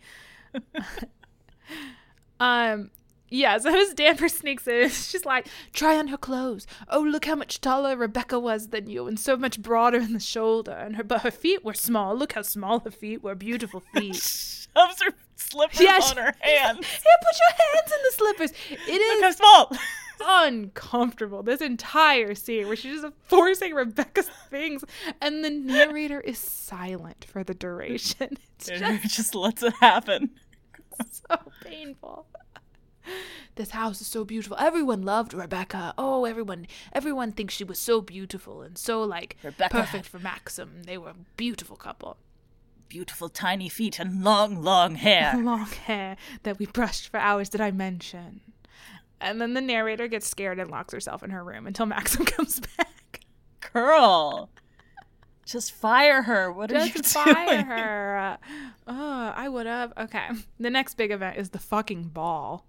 [2.39, 2.89] um,
[3.29, 3.57] yeah.
[3.57, 6.65] So as Danvers sneaks in, she's like, "Try on her clothes.
[6.89, 10.19] Oh, look how much taller Rebecca was than you, and so much broader in the
[10.19, 10.71] shoulder.
[10.71, 12.15] And her, but her feet were small.
[12.15, 13.35] Look how small her feet were.
[13.35, 14.58] Beautiful feet.
[14.75, 16.85] Shoves her slippers Yeah, on her hands.
[16.87, 18.53] Here, put your hands in the slippers.
[18.87, 19.71] It is is small.
[20.25, 21.43] uncomfortable.
[21.43, 24.83] This entire scene where she's just forcing Rebecca's things,
[25.21, 28.37] and the narrator is silent for the duration.
[28.57, 30.31] It's just just lets it happen.
[31.11, 32.25] so painful.
[33.55, 34.57] This house is so beautiful.
[34.59, 35.93] Everyone loved Rebecca.
[35.97, 40.83] Oh, everyone, everyone thinks she was so beautiful and so like Rebecca perfect for Maxim.
[40.83, 42.17] They were a beautiful couple.
[42.89, 45.37] Beautiful tiny feet and long, long hair.
[45.41, 47.47] long hair that we brushed for hours.
[47.49, 48.41] Did I mention?
[49.21, 52.59] And then the narrator gets scared and locks herself in her room until Maxim comes
[52.59, 53.21] back.
[53.73, 54.49] Girl.
[55.45, 56.51] Just fire her.
[56.51, 57.35] What are you Just doing?
[57.35, 58.37] fire her.
[58.87, 59.93] Oh, I would have.
[59.97, 60.27] Okay.
[60.59, 62.65] The next big event is the fucking ball.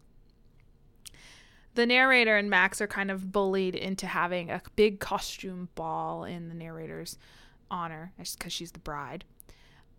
[1.74, 6.48] The narrator and Max are kind of bullied into having a big costume ball in
[6.48, 7.16] the narrator's
[7.70, 9.24] honor, just because she's the bride.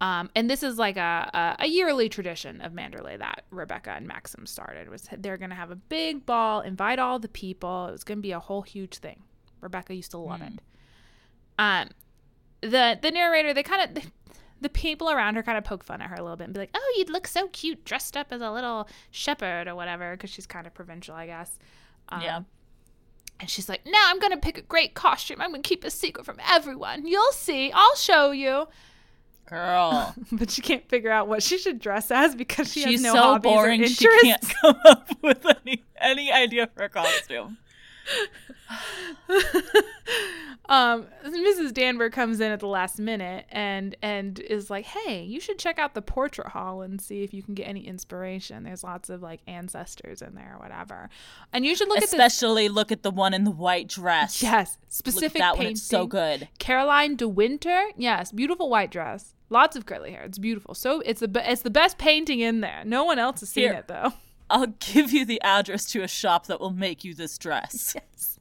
[0.02, 1.30] Um, and this is like a,
[1.60, 4.90] a, a yearly tradition of Manderley that Rebecca and Maxim started.
[4.90, 7.86] Was they're gonna have a big ball, invite all the people.
[7.88, 9.22] It was gonna be a whole huge thing.
[9.62, 10.54] Rebecca used to love it.
[11.60, 11.90] Um,
[12.62, 14.10] the the narrator they kind of the,
[14.60, 16.62] the people around her kind of poke fun at her a little bit and be
[16.62, 20.32] like, "Oh, you'd look so cute dressed up as a little shepherd or whatever," because
[20.32, 21.60] she's kind of provincial, I guess.
[22.10, 22.40] Um, Yeah.
[23.40, 25.42] And she's like, "No, I'm gonna pick a great costume.
[25.42, 27.06] I'm gonna keep a secret from everyone.
[27.06, 27.72] You'll see.
[27.72, 28.68] I'll show you."
[29.52, 30.16] Girl.
[30.32, 33.14] But she can't figure out what she should dress as because she She's has no
[33.14, 37.58] so hobbies or boring she can't come up with any any idea for a costume.
[40.70, 41.72] um, Mrs.
[41.72, 45.78] Danver comes in at the last minute and and is like, "Hey, you should check
[45.78, 48.64] out the portrait hall and see if you can get any inspiration.
[48.64, 51.10] There's lots of like ancestors in there or whatever,
[51.54, 54.42] and you should look at this." Especially look at the one in the white dress.
[54.42, 55.72] Yes, Look at specific that painting.
[55.72, 55.76] one.
[55.76, 56.48] So good.
[56.60, 57.90] Caroline de Winter.
[57.98, 59.36] Yes, beautiful white dress.
[59.52, 60.24] Lots of curly hair.
[60.24, 60.74] It's beautiful.
[60.74, 62.84] So it's the be- it's the best painting in there.
[62.86, 63.74] No one else has seen Here.
[63.74, 64.14] it though.
[64.50, 67.96] I'll give you the address to a shop that will make you this dress.
[68.14, 68.40] Yes.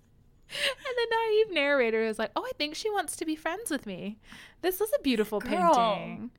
[0.53, 3.87] And the naive narrator is like, "Oh, I think she wants to be friends with
[3.87, 4.19] me.
[4.63, 5.73] This is a beautiful Girl.
[5.75, 6.31] painting."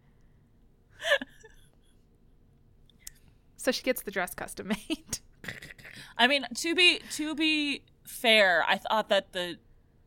[3.55, 5.19] so she gets the dress custom made.
[6.17, 9.57] I mean, to be to be fair, I thought that the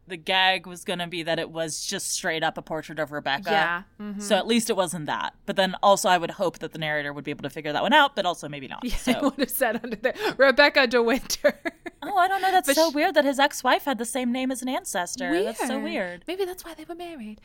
[0.06, 3.50] the gag was gonna be that it was just straight up a portrait of Rebecca.
[3.50, 3.82] yeah.
[4.00, 4.20] mhm.
[4.20, 5.34] So at least it wasn't that.
[5.46, 7.82] But then also I would hope that the narrator would be able to figure that
[7.82, 8.84] one out, but also maybe not.
[8.94, 9.12] Yeah, so.
[9.12, 11.60] I would have said under there, Rebecca de Winter.
[12.06, 12.50] Oh, I don't know.
[12.50, 14.68] That's But so sh- weird that his ex wife had the same name as an
[14.68, 15.42] ancestor.
[15.42, 16.22] That's so weird.
[16.28, 17.40] Maybe that's why they were married.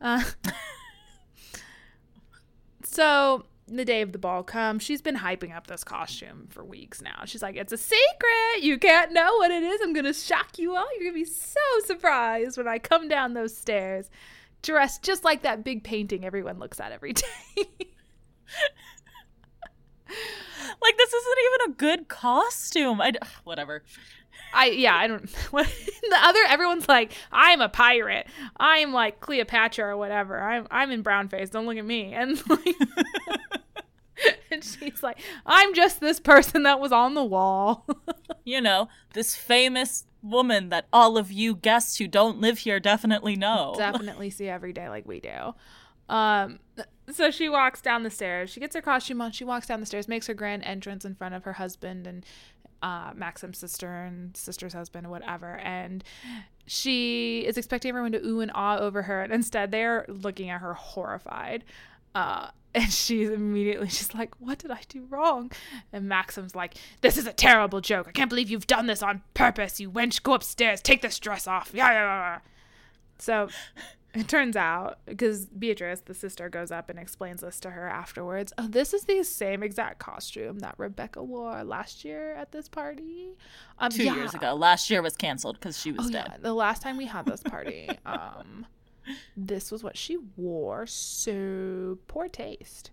[0.00, 0.22] Uh,
[2.84, 3.44] so
[3.76, 4.82] the day of the ball comes.
[4.82, 7.22] She's been hyping up this costume for weeks now.
[7.24, 8.62] She's like, "It's a secret.
[8.62, 9.80] You can't know what it is.
[9.82, 10.86] I'm gonna shock you all.
[10.94, 14.10] You're gonna be so surprised when I come down those stairs,
[14.62, 17.12] dressed just like that big painting everyone looks at every
[17.56, 17.68] day."
[20.82, 23.00] Like this isn't even a good costume.
[23.00, 23.12] I
[23.44, 23.82] whatever.
[24.52, 25.28] I yeah, I don't.
[25.50, 28.26] What, the other everyone's like, I'm a pirate.
[28.56, 30.40] I'm like Cleopatra or whatever.
[30.40, 31.50] I'm I'm in brown face.
[31.50, 32.12] Don't look at me.
[32.12, 32.76] And like,
[34.54, 37.86] and she's like, I'm just this person that was on the wall.
[38.46, 43.36] You know, this famous woman that all of you guests who don't live here definitely
[43.36, 43.74] know.
[43.78, 45.54] Definitely see every day like we do.
[46.10, 46.58] Um,
[47.10, 48.50] so she walks down the stairs.
[48.50, 49.32] She gets her costume on.
[49.32, 52.26] She walks down the stairs, makes her grand entrance in front of her husband and
[52.82, 55.56] uh, Maxim's sister and sister's husband, whatever.
[55.56, 56.04] And
[56.66, 60.60] she is expecting everyone to ooh and ah over her, and instead they're looking at
[60.60, 61.64] her horrified.
[62.14, 65.52] Uh, and she's immediately just like, "What did I do wrong?"
[65.92, 68.08] And Maxim's like, "This is a terrible joke.
[68.08, 69.78] I can't believe you've done this on purpose.
[69.78, 70.80] You wench, go upstairs.
[70.80, 72.38] Take this dress off." Yeah, yeah, yeah.
[73.18, 73.48] So
[74.14, 78.52] it turns out because Beatrice, the sister, goes up and explains this to her afterwards.
[78.56, 83.36] Oh, this is the same exact costume that Rebecca wore last year at this party.
[83.78, 84.14] Um, Two yeah.
[84.14, 84.54] years ago.
[84.54, 86.26] Last year was canceled because she was oh, dead.
[86.30, 86.36] Yeah.
[86.40, 88.66] The last time we had this party, um,
[89.36, 90.86] this was what she wore.
[90.86, 92.90] So poor taste.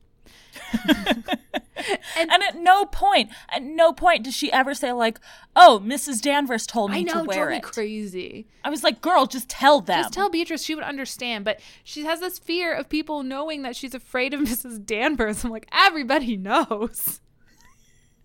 [0.88, 5.20] and, and, at no point, at no point does she ever say like,
[5.56, 6.22] "Oh, Mrs.
[6.22, 8.48] Danvers told me I know, to wear it." Crazy.
[8.64, 11.44] I was like, "Girl, just tell them." Just tell Beatrice; she would understand.
[11.44, 14.86] But she has this fear of people knowing that she's afraid of Mrs.
[14.86, 15.44] Danvers.
[15.44, 17.22] I'm like, everybody knows.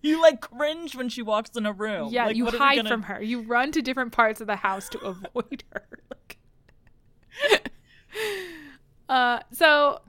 [0.01, 2.09] You like cringe when she walks in a room.
[2.11, 2.89] Yeah, like, you hide gonna...
[2.89, 3.21] from her.
[3.21, 4.99] You run to different parts of the house to
[5.35, 5.87] avoid her.
[9.09, 10.01] Uh, so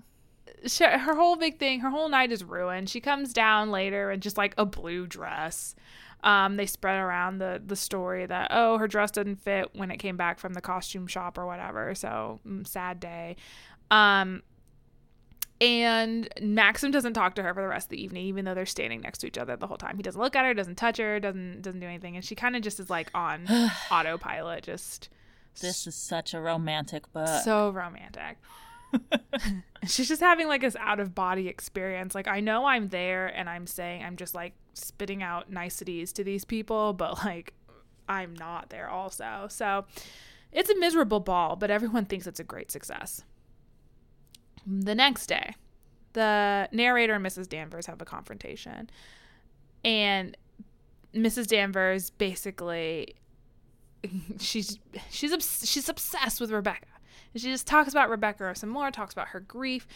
[0.66, 2.90] she, her whole big thing, her whole night is ruined.
[2.90, 5.74] She comes down later in just like a blue dress.
[6.24, 9.98] Um, they spread around the the story that oh her dress didn't fit when it
[9.98, 11.94] came back from the costume shop or whatever.
[11.94, 13.36] So mm, sad day.
[13.90, 14.42] Um,
[15.60, 18.66] and Maxim doesn't talk to her for the rest of the evening, even though they're
[18.66, 19.96] standing next to each other the whole time.
[19.96, 22.56] He doesn't look at her, doesn't touch her, doesn't doesn't do anything, and she kind
[22.56, 23.46] of just is like on
[23.90, 24.64] autopilot.
[24.64, 25.08] Just
[25.60, 27.42] this is such a romantic book.
[27.44, 28.38] So romantic.
[29.86, 32.14] she's just having like this out of body experience.
[32.14, 36.24] Like I know I'm there and I'm saying I'm just like spitting out niceties to
[36.24, 37.52] these people, but like
[38.08, 39.46] I'm not there also.
[39.50, 39.84] So
[40.52, 43.22] it's a miserable ball, but everyone thinks it's a great success.
[44.66, 45.54] The next day,
[46.14, 47.48] the narrator and Mrs.
[47.48, 48.90] Danvers have a confrontation.
[49.84, 50.36] And
[51.14, 51.46] Mrs.
[51.46, 53.14] Danvers basically
[54.38, 54.78] she's
[55.10, 56.86] she's she's obsessed with Rebecca.
[57.34, 59.86] And she just talks about Rebecca some more, talks about her grief,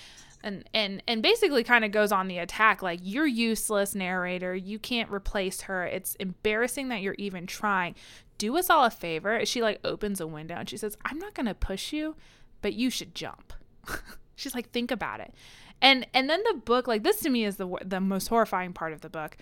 [0.42, 4.54] and and and basically kind of goes on the attack like you're useless narrator.
[4.54, 5.84] You can't replace her.
[5.86, 7.94] It's embarrassing that you're even trying.
[8.38, 9.44] Do us all a favor.
[9.46, 12.16] She like opens a window and she says, "I'm not going to push you,
[12.60, 13.52] but you should jump."
[14.34, 15.32] She's like, "Think about it."
[15.80, 18.92] And and then the book like this to me is the the most horrifying part
[18.92, 19.36] of the book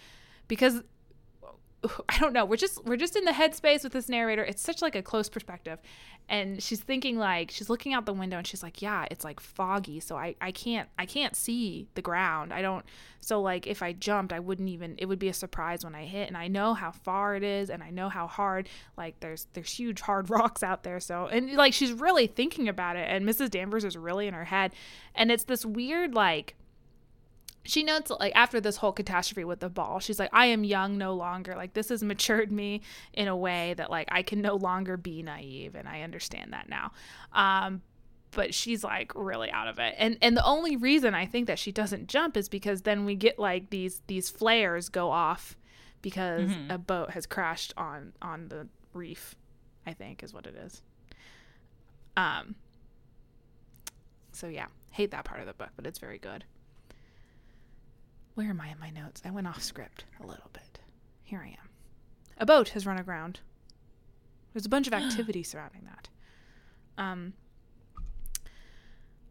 [0.49, 0.83] because
[2.09, 2.45] I don't know.
[2.45, 4.45] We're just we're just in the headspace with this narrator.
[4.45, 5.79] It's such like a close perspective.
[6.29, 9.41] And she's thinking like she's looking out the window and she's like, "Yeah, it's like
[9.41, 12.53] foggy, so I I can't I can't see the ground.
[12.53, 12.85] I don't
[13.21, 16.05] so like if I jumped, I wouldn't even it would be a surprise when I
[16.05, 19.49] hit and I know how far it is and I know how hard like there's
[19.55, 21.01] there's huge hard rocks out there.
[21.01, 23.51] So and like she's really thinking about it and Mrs.
[23.51, 24.73] Danvers is really in her head
[25.15, 26.55] and it's this weird like
[27.65, 30.97] she notes like after this whole catastrophe with the ball she's like i am young
[30.97, 31.55] no longer.
[31.55, 32.83] Like this has matured me
[33.13, 36.69] in a way that like i can no longer be naive and i understand that
[36.69, 36.93] now.
[37.33, 37.83] Um
[38.33, 39.95] but she's like really out of it.
[39.99, 43.15] And and the only reason i think that she doesn't jump is because then we
[43.15, 45.57] get like these these flares go off
[46.03, 46.71] because mm-hmm.
[46.71, 49.35] a boat has crashed on on the reef
[49.87, 50.83] i think is what it is.
[52.17, 52.55] Um
[54.33, 54.67] so yeah.
[54.93, 56.45] Hate that part of the book but it's very good
[58.41, 59.21] where am I in my notes?
[59.23, 60.79] I went off script a little bit.
[61.23, 61.69] Here I am.
[62.39, 63.41] A boat has run aground.
[64.55, 66.09] There's a bunch of activity surrounding that.
[66.97, 67.35] Um,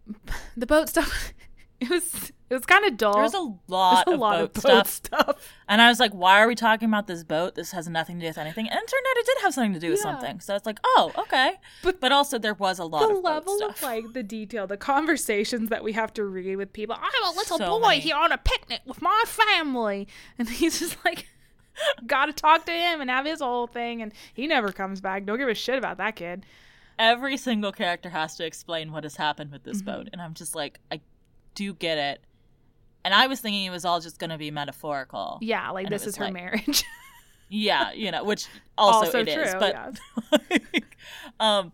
[0.55, 1.34] the boat stuff.
[1.82, 3.14] It was it was kind of dull.
[3.14, 4.90] There's a lot, a of, lot boat of boat stuff.
[4.90, 5.54] stuff.
[5.68, 7.54] And I was like, why are we talking about this boat?
[7.54, 8.68] This has nothing to do with anything.
[8.68, 10.12] And it turned out it did have something to do with yeah.
[10.12, 10.40] something.
[10.40, 11.54] So it's like, oh, okay.
[11.84, 14.78] But but also there was a lot the of level of like the detail, the
[14.78, 16.98] conversations that we have to read with people.
[17.00, 18.00] I'm a little so boy many.
[18.02, 20.08] here on a picnic with my family,
[20.38, 21.28] and he's just like.
[22.06, 25.26] Got to talk to him and have his whole thing, and he never comes back.
[25.26, 26.46] Don't give a shit about that kid.
[26.98, 29.86] Every single character has to explain what has happened with this mm-hmm.
[29.86, 31.00] boat, and I'm just like, I
[31.56, 32.22] do get it.
[33.04, 35.39] And I was thinking it was all just going to be metaphorical.
[35.41, 36.84] Yeah, like this is her like, marriage.
[37.50, 38.47] yeah, you know, which
[38.78, 40.00] also, also it true, is, but
[40.32, 40.80] yeah.
[41.39, 41.72] um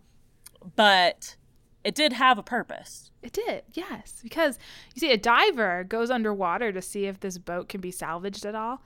[0.74, 1.36] but
[1.84, 3.10] it did have a purpose.
[3.22, 4.20] It did, yes.
[4.22, 4.58] Because
[4.94, 8.54] you see, a diver goes underwater to see if this boat can be salvaged at
[8.54, 8.82] all.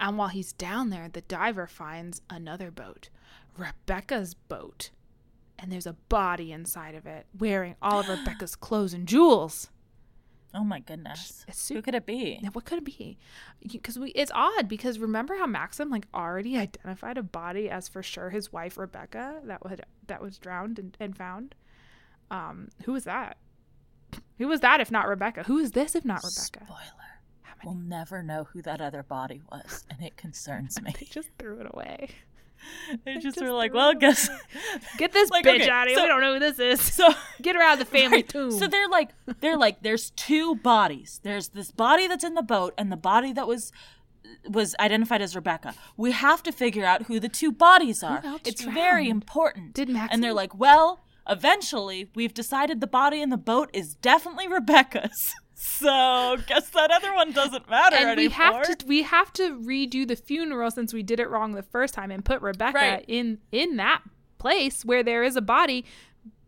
[0.00, 3.10] And while he's down there, the diver finds another boat,
[3.56, 4.90] Rebecca's boat.
[5.58, 9.68] And there's a body inside of it, wearing all of Rebecca's clothes and jewels.
[10.52, 11.44] Oh my goodness!
[11.52, 12.40] Super, Who could it be?
[12.52, 13.18] What could it be?
[13.70, 18.02] Because we, it's odd because remember how Maxim like already identified a body as for
[18.02, 19.78] sure his wife Rebecca that was
[20.08, 21.54] that was drowned and, and found.
[22.30, 23.36] Um, who was that?
[24.38, 25.44] Who was that if not Rebecca?
[25.44, 26.64] Who is this if not Rebecca?
[26.64, 27.20] Spoiler.
[27.42, 30.94] How We'll never know who that other body was, and it concerns me.
[30.98, 32.10] they just threw it away.
[33.04, 34.28] They just, just were like, well, guess.
[34.98, 35.96] Get this Like, bitch okay, out of here.
[35.96, 36.80] so- we don't know who this is.
[36.80, 37.08] So
[37.42, 38.28] Get her out of the family Right.
[38.28, 38.50] tomb.
[38.50, 41.20] So they're like, they're like, there's two bodies.
[41.22, 43.72] There's this body that's in the boat, and the body that was
[44.48, 45.74] was identified as Rebecca.
[45.96, 48.22] We have to figure out who the two bodies are.
[48.44, 48.74] It's drowned?
[48.76, 49.74] very important.
[49.74, 53.94] Did Maxim- And they're like, well, eventually, we've decided the body in the boat is
[53.94, 55.32] definitely Rebecca's.
[55.62, 58.16] So guess that other one doesn't matter and anymore.
[58.16, 61.62] we have to we have to redo the funeral since we did it wrong the
[61.62, 63.04] first time and put Rebecca Right.
[63.06, 64.02] in in that
[64.38, 65.84] place where there is a body,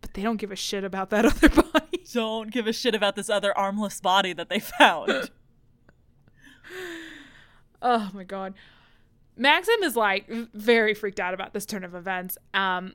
[0.01, 2.05] but they don't give a shit about that other body.
[2.15, 5.31] Don't give a shit about this other armless body that they found.
[7.83, 8.55] Oh my god.
[9.37, 12.39] Maxim is like very freaked out about this turn of events.
[12.55, 12.95] Um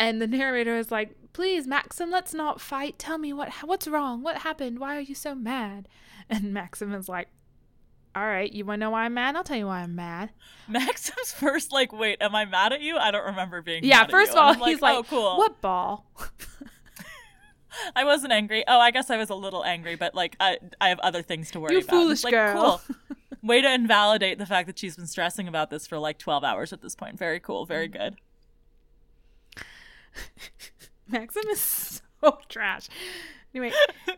[0.00, 2.98] and the narrator is like, "Please, Maxim, let's not fight.
[2.98, 4.22] Tell me what what's wrong?
[4.22, 4.80] What happened?
[4.80, 5.86] Why are you so mad?"
[6.28, 7.28] And Maxim is like,
[8.16, 9.36] "All right, you want to know why I'm mad?
[9.36, 10.30] I'll tell you why I'm mad."
[10.68, 12.96] Maxim's first like, wait, am I mad at you?
[12.96, 13.84] I don't remember being.
[13.84, 14.38] Yeah, first you.
[14.38, 15.36] of all, I'm he's like, oh, cool.
[15.38, 16.06] "What ball?"
[17.94, 18.64] I wasn't angry.
[18.66, 21.50] Oh, I guess I was a little angry, but like, I I have other things
[21.52, 21.90] to worry You about.
[21.90, 22.82] foolish It's like, girl.
[22.86, 22.96] Cool.
[23.42, 26.72] Way to invalidate the fact that she's been stressing about this for like twelve hours
[26.72, 27.16] at this point.
[27.18, 27.64] Very cool.
[27.64, 27.92] Very Mm.
[27.92, 28.16] good.
[31.08, 32.88] Maxim is so trash.
[33.54, 33.72] Anyway,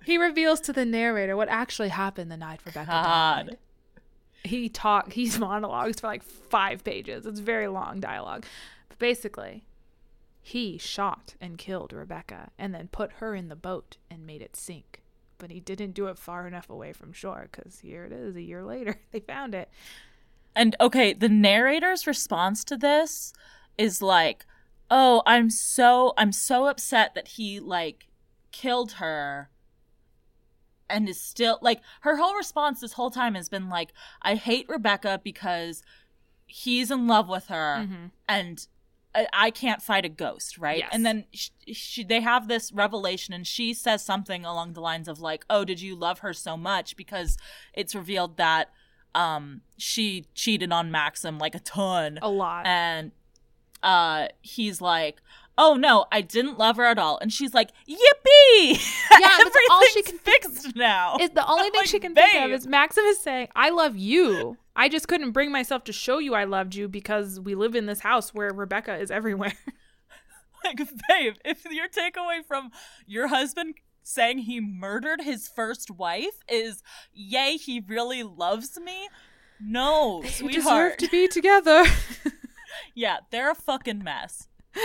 [0.05, 3.47] he reveals to the narrator what actually happened the night Rebecca God.
[3.47, 3.59] died.
[4.45, 7.27] He talk he's monologues for like five pages.
[7.27, 8.45] It's very long dialogue.
[8.89, 9.65] But basically,
[10.43, 14.57] he shot and killed Rebecca and then put her in the boat and made it
[14.57, 15.03] sink.
[15.39, 18.43] But he didn't do it far enough away from shore because here it is a
[18.43, 19.01] year later.
[19.13, 19.71] They found it.
[20.55, 23.33] And okay, the narrator's response to this
[23.79, 24.45] is like,
[24.95, 28.09] "Oh, I'm so I'm so upset that he like
[28.53, 29.49] killed her."
[30.89, 34.67] And is still like her whole response this whole time has been like, "I hate
[34.69, 35.83] Rebecca because
[36.47, 37.89] he's in love with her
[38.29, 38.67] and
[39.15, 40.91] I, I can't fight a ghost, right?" Yes.
[40.93, 45.09] And then she, she, they have this revelation, and she says something along the lines
[45.09, 47.39] of like, "Oh, did you love her so much?" Because
[47.73, 48.71] it's revealed that
[49.15, 52.67] um she cheated on Maxim like a ton, A lot.
[52.67, 53.13] and
[53.83, 55.21] uh he's like.
[55.59, 57.19] Oh no, I didn't love her at all.
[57.21, 58.81] And she's like, Yippee!
[59.21, 61.19] Yeah, that's all she can think now.
[61.21, 64.57] Is the only thing Like, she can think of is Maximus saying, "I love you.
[64.75, 67.85] I just couldn't bring myself to show you I loved you because we live in
[67.85, 69.53] this house where Rebecca is everywhere."
[70.65, 70.79] like,
[71.09, 72.71] babe, if your takeaway from
[73.07, 79.09] your husband saying he murdered his first wife is, yay, he really loves me.
[79.61, 80.99] No, we sweetheart.
[80.99, 81.85] deserve to be together.
[82.95, 84.49] Yeah, they're a fucking mess.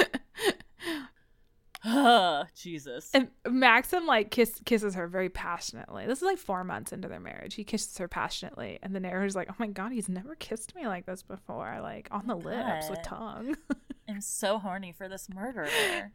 [2.55, 3.09] Jesus.
[3.13, 6.05] and Maxim like kiss, kisses her very passionately.
[6.05, 7.55] This is like four months into their marriage.
[7.55, 10.87] He kisses her passionately, and the narrator's like, "Oh my god, he's never kissed me
[10.87, 11.79] like this before.
[11.81, 13.55] Like on the lips with tongue."
[14.09, 15.67] I'm so horny for this murderer.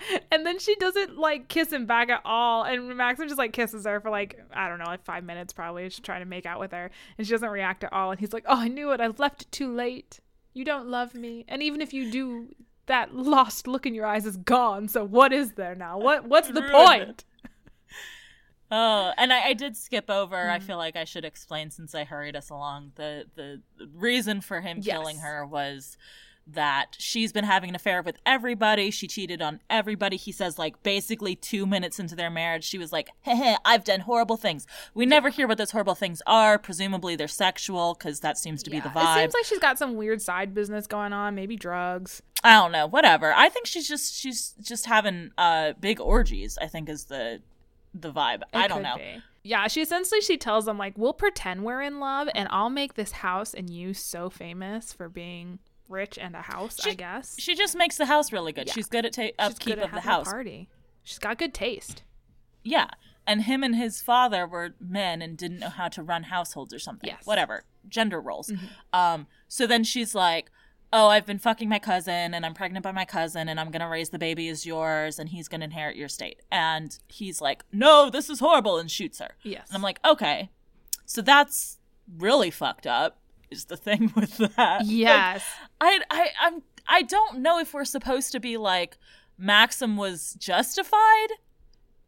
[0.32, 2.64] and then she doesn't like kiss him back at all.
[2.64, 5.86] And Maxim just like kisses her for like, I don't know, like five minutes probably,
[5.88, 6.90] just trying to make out with her.
[7.18, 8.10] And she doesn't react at all.
[8.10, 9.00] And he's like, Oh, I knew it.
[9.00, 10.20] I left it too late.
[10.54, 11.44] You don't love me.
[11.48, 12.48] And even if you do,
[12.86, 14.88] that lost look in your eyes is gone.
[14.88, 15.98] So what is there now?
[15.98, 17.24] What what's the point?
[18.74, 20.34] Oh, and I, I did skip over.
[20.34, 20.50] Mm-hmm.
[20.50, 22.92] I feel like I should explain since I hurried us along.
[22.94, 23.60] The the
[23.94, 25.98] reason for him killing her was
[26.46, 28.90] that she's been having an affair with everybody.
[28.90, 30.16] She cheated on everybody.
[30.16, 33.84] He says like basically 2 minutes into their marriage she was like, "Heh heh, I've
[33.84, 36.58] done horrible things." We never hear what those horrible things are.
[36.58, 39.16] Presumably they're sexual cuz that seems to be the vibe.
[39.16, 42.22] It seems like she's got some weird side business going on, maybe drugs.
[42.44, 43.32] I don't know, whatever.
[43.32, 47.40] I think she's just she's just having uh big orgies, I think is the
[47.94, 48.42] the vibe.
[48.52, 48.96] I don't know.
[48.96, 49.22] be.
[49.44, 52.94] Yeah, she essentially she tells them like, "We'll pretend we're in love, and I'll make
[52.94, 55.58] this house and you so famous for being
[55.92, 56.84] rich and a house.
[56.86, 58.66] I guess She just makes the house really good.
[58.66, 58.72] Yeah.
[58.72, 60.24] She's good at ta- she's upkeep good at of the house.
[60.28, 60.68] party.
[61.04, 62.02] She's got good taste.
[62.64, 62.88] Yeah.
[63.26, 66.78] And him and his father were men and didn't know how to run households or
[66.80, 67.08] something.
[67.08, 67.18] Yes.
[67.20, 67.30] Mm-hmm.
[67.30, 67.64] Whatever.
[67.88, 68.52] Gender roles.
[68.92, 70.50] Um so then she's like,
[70.92, 73.80] "Oh, I've been fucking my cousin and I'm pregnant by my cousin and I'm going
[73.82, 77.40] to raise the baby as yours and he's going to inherit your estate." And he's
[77.40, 79.36] like, "No, this is horrible," and shoots her.
[79.42, 79.68] Yes.
[79.68, 80.50] And I'm like, "Okay.
[81.06, 81.78] So that's
[82.18, 83.18] really fucked up."
[83.52, 84.56] Is the thing with that.
[84.80, 85.44] Like, Yes.
[85.80, 88.96] I I I'm I don't know if we're supposed to be like
[89.38, 91.28] Maxim was justified,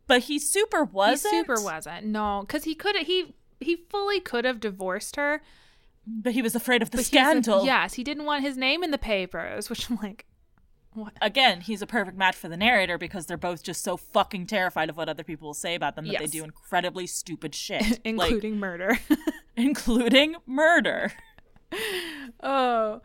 [0.06, 1.32] but he super wasn't.
[1.34, 2.06] He super wasn't.
[2.06, 5.42] No, because he could he he fully could have divorced her.
[6.06, 7.64] But he was afraid of the he's a- scandal.
[7.64, 10.26] yes, he didn't want his name in the papers, which I'm like,
[10.92, 11.14] What?
[11.22, 14.90] again, he's a perfect match for the narrator because they're both just so fucking terrified
[14.90, 18.00] of what other people will say about them that they do incredibly stupid shit, like
[18.04, 18.98] including murder.
[19.56, 21.12] including murder.
[22.42, 23.00] oh.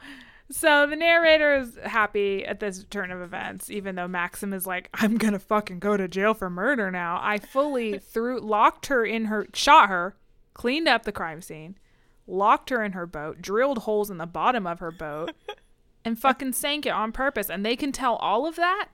[0.51, 4.89] So the narrator is happy at this turn of events, even though Maxim is like,
[4.95, 7.19] I'm gonna fucking go to jail for murder now.
[7.21, 10.15] I fully threw locked her in her shot her,
[10.55, 11.77] cleaned up the crime scene,
[12.25, 15.35] locked her in her boat, drilled holes in the bottom of her boat,
[16.05, 17.49] and fucking sank it on purpose.
[17.49, 18.89] And they can tell all of that.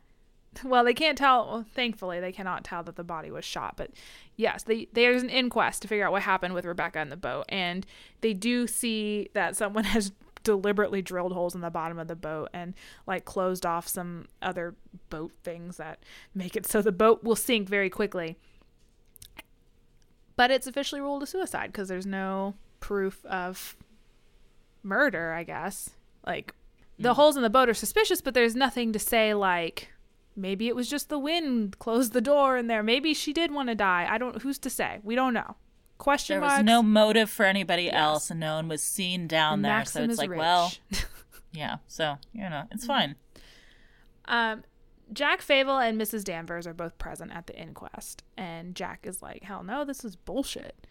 [0.64, 1.48] Well, they can't tell.
[1.48, 3.76] Well, thankfully, they cannot tell that the body was shot.
[3.78, 3.92] But
[4.36, 7.46] yes, they, there's an inquest to figure out what happened with Rebecca in the boat,
[7.50, 7.86] and
[8.22, 10.12] they do see that someone has
[10.46, 12.76] deliberately drilled holes in the bottom of the boat and
[13.08, 14.76] like closed off some other
[15.10, 16.00] boat things that
[16.36, 18.38] make it so the boat will sink very quickly.
[20.38, 23.76] But it's officially ruled a suicide because there's no proof of
[24.84, 25.90] murder, I guess.
[26.26, 26.54] Like
[27.00, 27.16] the hmm.
[27.16, 29.90] holes in the boat are suspicious, but there's nothing to say like
[30.36, 32.84] maybe it was just the wind closed the door in there.
[32.84, 34.08] Maybe she did want to die.
[34.10, 35.00] I don't who's to say?
[35.04, 35.56] We don't know.
[35.98, 37.94] Question There was no motive for anybody Yes.
[37.96, 39.72] else, and no one was seen down And there.
[39.78, 40.40] Maxim so it's like, rich.
[40.40, 40.72] well,
[41.54, 41.78] yeah.
[41.88, 43.16] So you know, it's fine.
[44.26, 44.64] Um,
[45.14, 46.24] Jack Favell and Mrs.
[46.24, 50.16] Danvers are both present at the inquest, and Jack is like, "Hell no, this is
[50.16, 50.86] bullshit."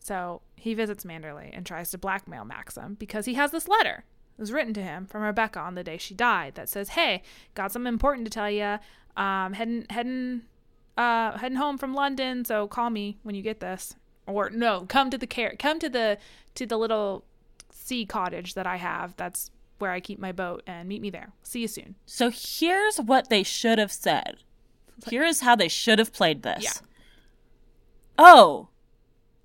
[0.00, 4.04] So he visits Manderley and tries to blackmail Maxim because he has this letter.
[4.36, 7.22] It was written to him from Rebecca on the day she died that says, "Hey,
[7.54, 8.78] got something important to tell you.
[9.16, 10.42] Um, heading heading
[10.96, 13.94] uh heading home from London, so call me when you get this."
[14.26, 16.18] Or no, come to the care, come to the
[16.54, 17.24] to the little
[17.70, 19.16] sea cottage that I have.
[19.16, 21.32] That's where I keep my boat, and meet me there.
[21.42, 21.96] See you soon.
[22.06, 24.36] So here's what they should have said.
[25.08, 26.62] Here is how they should have played this.
[26.62, 26.86] Yeah.
[28.16, 28.68] Oh,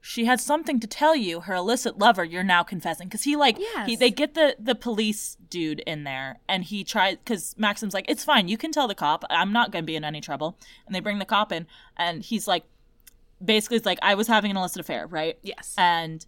[0.07, 1.41] she had something to tell you.
[1.41, 2.23] Her illicit lover.
[2.23, 6.39] You're now confessing because he like he they get the the police dude in there
[6.47, 8.47] and he tries because Maxim's like it's fine.
[8.47, 9.25] You can tell the cop.
[9.29, 10.57] I'm not gonna be in any trouble.
[10.85, 12.63] And they bring the cop in and he's like
[13.43, 15.37] basically it's like I was having an illicit affair, right?
[15.41, 15.75] Yes.
[15.77, 16.25] And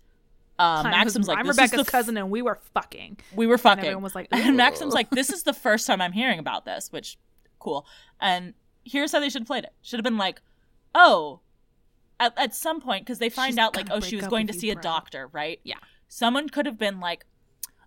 [0.59, 3.17] um, Maxim's like I'm this is Rebecca's f- cousin, and we were fucking.
[3.33, 3.85] we were fucking.
[3.85, 6.91] everyone was like, and Maxim's like, this is the first time I'm hearing about this,
[6.91, 7.17] which
[7.59, 7.85] cool.
[8.19, 9.73] And here's how they should have played it.
[9.81, 10.41] Should have been like,
[10.93, 11.39] oh,
[12.19, 14.53] at, at some point because they find She's out like, oh, she was going to
[14.53, 14.81] see a bro.
[14.83, 15.59] doctor, right?
[15.63, 15.77] Yeah.
[16.07, 17.25] Someone could have been like,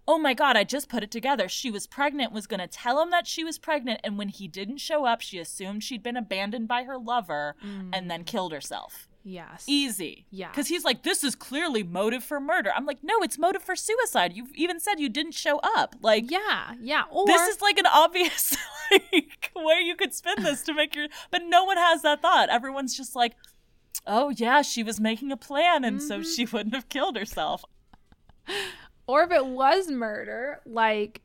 [0.06, 1.48] oh my god, I just put it together.
[1.48, 2.32] She was pregnant.
[2.32, 5.38] Was gonna tell him that she was pregnant, and when he didn't show up, she
[5.38, 7.56] assumed she'd been abandoned by her lover
[7.92, 9.08] and then killed herself.
[9.24, 9.64] Yes.
[9.68, 10.26] Easy.
[10.30, 10.48] Yeah.
[10.48, 12.72] Because he's like, this is clearly motive for murder.
[12.74, 14.32] I'm like, no, it's motive for suicide.
[14.34, 15.94] You've even said you didn't show up.
[16.00, 16.72] Like, Yeah.
[16.80, 17.04] Yeah.
[17.10, 18.56] Or this is like an obvious
[18.90, 22.48] like way you could spin this to make your but no one has that thought.
[22.48, 23.36] Everyone's just like,
[24.06, 26.28] oh yeah, she was making a plan and so Mm-hmm.
[26.30, 27.64] she wouldn't have killed herself.
[29.06, 31.20] or if it was murder, like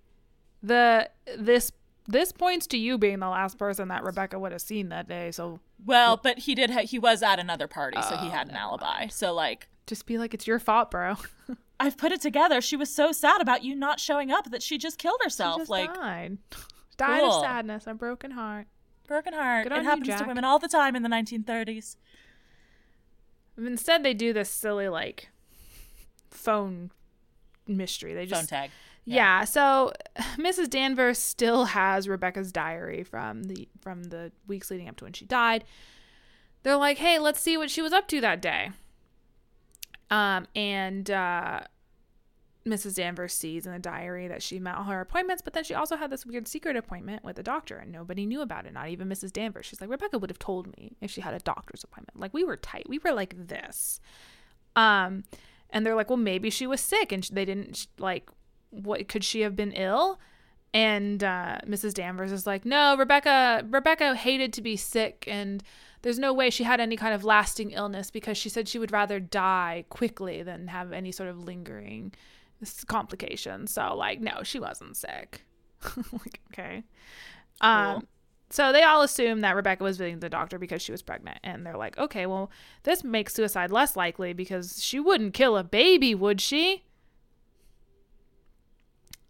[0.63, 1.71] the this
[2.07, 5.31] this points to you being the last person that Rebecca would have seen that day.
[5.31, 6.69] So Well, but he did.
[6.69, 9.07] Ha- he was at another party, so he Oh, had an alibi.
[9.07, 11.15] So like, just be like, it's your fault, bro.
[11.79, 12.61] I've put it together.
[12.61, 15.57] She was so sad about you not showing up that she just killed herself.
[15.59, 16.37] just like, died.
[16.97, 17.33] Died Cool.
[17.35, 18.65] of sadness, a broken heart.
[19.07, 19.65] broken heart.
[19.67, 21.95] Good It you, happens to women all the time in the 1930s.
[23.57, 25.29] Instead, they do this silly like
[26.29, 26.91] phone
[27.67, 28.13] mystery.
[28.13, 28.71] They just Phone tag.
[29.05, 29.45] Yeah.
[29.45, 29.93] So
[30.37, 30.69] Mrs.
[30.69, 35.25] Danvers still has Rebecca's diary from the from the weeks leading up to when she
[35.25, 35.63] died.
[36.63, 38.71] They're like, "Hey, let's see what she was up to that day."
[40.09, 41.61] Um, and uh,
[42.67, 42.95] Mrs.
[42.95, 45.95] Danvers sees in the diary that she met all her appointments, but then she also
[45.95, 49.07] had this weird secret appointment with a doctor, and nobody knew about it, not even
[49.09, 49.31] Mrs.
[49.31, 49.65] Danvers.
[49.65, 52.19] She's like, Rebecca would have told me if she had a doctor's appointment.
[52.19, 53.99] Like we were tight, we were like this.
[54.75, 55.23] Um,
[55.69, 58.29] and they're like, well, maybe she was sick, and they didn't like.
[58.69, 60.19] What could she have been ill?
[60.73, 61.93] And uh, Mrs.
[61.93, 63.65] Danvers is like, no, Rebecca.
[63.69, 65.63] Rebecca hated to be sick, and
[66.01, 68.91] there's no way she had any kind of lasting illness because she said she would
[68.91, 72.13] rather die quickly than have any sort of lingering
[72.61, 73.71] s- complications.
[73.71, 75.43] So, like, no, she wasn't sick.
[76.11, 76.83] like, okay.
[77.61, 78.03] Um, Cool.
[78.49, 81.65] so they all assume that Rebecca was visiting the doctor because she was pregnant, and
[81.65, 82.51] they're like, okay, well,
[82.83, 86.83] this makes suicide less likely because she wouldn't kill a baby, would she?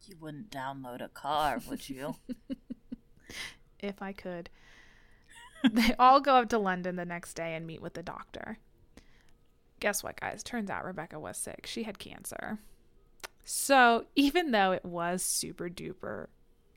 [0.06, 2.16] You wouldn't download a car, would you?
[3.80, 4.50] if I could.
[5.72, 8.58] they all go up to London the next day and meet with the doctor.
[9.80, 10.44] Guess what, guys?
[10.44, 11.66] Turns out Rebecca was sick.
[11.68, 12.60] She had cancer.
[13.50, 16.28] So, even though it was super duper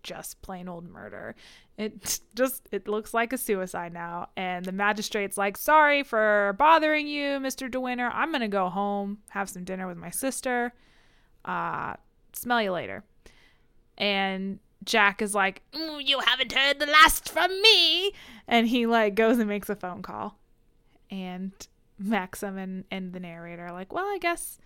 [0.05, 1.35] just plain old murder,
[1.77, 7.09] it just it looks like a suicide now and the magistrate's like, "Sorry for bothering
[7.09, 7.69] you, Mr.
[7.69, 8.09] de Winter.
[8.15, 10.73] I'm going to go home, have some dinner with my sister.
[11.45, 11.95] Uh,
[12.35, 13.03] smell you later."
[13.99, 18.13] And Jack is like, "Mm, "You haven't heard the last from me,"
[18.47, 20.39] and he like goes and makes a phone call,
[21.11, 21.51] and
[21.99, 24.61] Maxim and and the narrator are like, "Well, I guess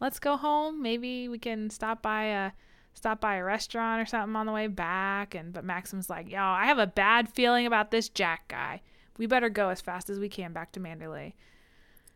[0.00, 0.82] let's go home.
[0.82, 2.52] Maybe we can stop by a
[2.94, 6.40] stop by a restaurant or something on the way back." And but Maxim's like, "Yo,
[6.42, 8.82] I have a bad feeling about this Jack guy.
[9.16, 11.34] We better go as fast as we can back to Manderley."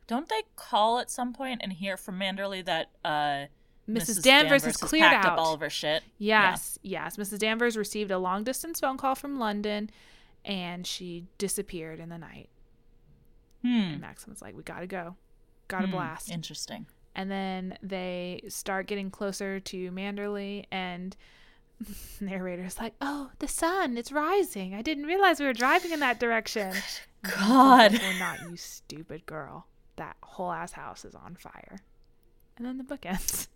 [0.09, 3.47] Don't they call at some point and hear from Manderley that uh,
[3.89, 4.22] Mrs.
[4.22, 5.33] Danvers, has cleared packed out.
[5.35, 6.03] up all of her shit?
[6.18, 7.16] Yes, yes.
[7.16, 7.39] Mrs.
[7.39, 9.91] Danvers received a long distance phone call from London
[10.45, 12.49] and she disappeared in the night.
[13.62, 13.68] Hmm.
[13.68, 15.16] And Maxim's like, we gotta go.
[15.68, 15.93] Gotta Hmm.
[15.93, 16.30] blast.
[16.30, 16.87] Interesting.
[17.14, 21.16] And then they start getting closer to Manderley and
[22.20, 24.74] narrator's like, oh, the sun, it's rising.
[24.74, 26.74] I didn't realize we were driving in that direction.
[27.38, 27.92] God.
[27.92, 29.66] We're not, you stupid girl.
[29.96, 31.80] That whole ass house is on fire.
[32.56, 33.48] And then the book ends.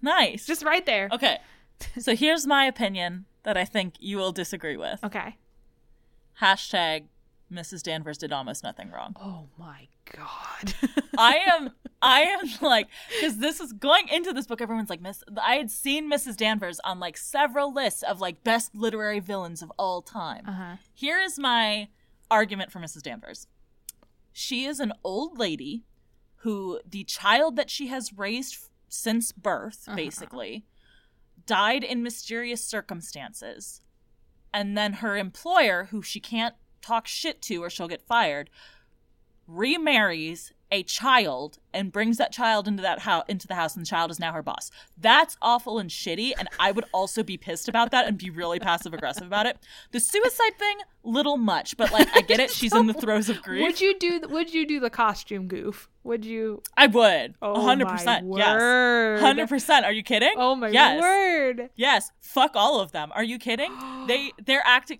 [0.00, 0.46] Nice.
[0.46, 1.08] Just right there.
[1.12, 1.38] okay.
[2.00, 5.02] So here's my opinion that I think you will disagree with.
[5.04, 5.36] Okay.
[6.40, 7.04] Hashtag
[7.52, 7.82] Mrs.
[7.82, 9.16] Danvers did almost nothing wrong.
[9.20, 10.74] Oh my god.
[11.18, 11.70] I am
[12.02, 14.60] I am like because this is going into this book.
[14.60, 15.24] Everyone's like Miss.
[15.42, 16.36] I had seen Mrs.
[16.36, 20.44] Danvers on like several lists of like best literary villains of all time.
[20.46, 20.76] Uh-huh.
[20.94, 21.88] Here is my
[22.30, 23.02] argument for Mrs.
[23.02, 23.46] Danvers.
[24.32, 25.84] She is an old lady
[26.42, 29.96] who the child that she has raised f- since birth, Uh-huh.
[29.96, 30.64] basically,
[31.46, 33.80] died in mysterious circumstances.
[34.54, 38.50] And then her employer, who she can't talk shit to or she'll get fired,
[39.46, 43.88] remarries a child and brings that child into that house into the house and the
[43.88, 44.70] child is now her boss.
[44.98, 48.58] That's awful and shitty and I would also be pissed about that and be really
[48.60, 49.56] passive aggressive about it.
[49.92, 53.40] The suicide thing little much, but like I get it she's in the throes of
[53.42, 53.62] grief.
[53.62, 55.88] Would you do would you do the costume goof?
[56.04, 57.34] Would you I would.
[57.40, 58.04] Oh 100%.
[58.04, 58.60] my Yes.
[58.60, 59.20] word.
[59.22, 59.84] 100%.
[59.84, 60.34] Are you kidding?
[60.36, 61.00] Oh my yes.
[61.00, 61.70] word.
[61.76, 62.10] Yes.
[62.20, 63.10] Fuck all of them.
[63.14, 63.72] Are you kidding?
[64.06, 64.98] they they're acting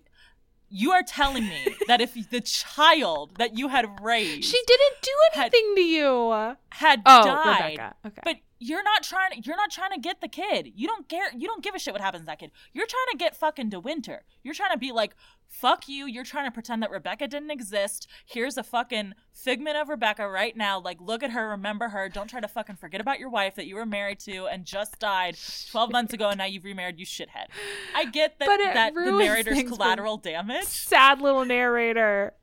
[0.69, 5.11] you are telling me that if the child that you had raised She didn't do
[5.33, 6.55] Had- anything to you.
[6.71, 7.95] had Oh, died Rebecca.
[8.05, 8.21] Okay.
[8.23, 9.41] But you're not trying.
[9.45, 10.71] You're not trying to get the kid.
[10.75, 11.31] You don't care.
[11.35, 12.51] You don't give a shit what happens to that kid.
[12.73, 14.23] You're trying to get fucking de Winter.
[14.43, 15.15] You're trying to be like,
[15.49, 16.05] fuck you.
[16.05, 18.07] You're trying to pretend that Rebecca didn't exist.
[18.25, 20.79] Here's a fucking figment of Rebecca right now.
[20.79, 21.49] Like, look at her.
[21.49, 22.07] Remember her.
[22.07, 24.99] Don't try to fucking forget about your wife that you were married to and just
[24.99, 25.37] died
[25.71, 26.99] 12 months ago, and now you've remarried.
[26.99, 27.47] You shithead.
[27.95, 28.45] I get that.
[28.73, 30.65] That the narrator's collateral damage.
[30.65, 32.33] Sad little narrator.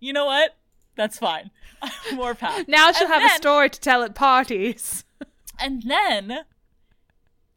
[0.00, 0.56] You know what?
[0.96, 1.50] That's fine.
[2.14, 2.64] More power.
[2.66, 5.04] Now she'll And have a story to tell at parties.
[5.60, 6.40] And then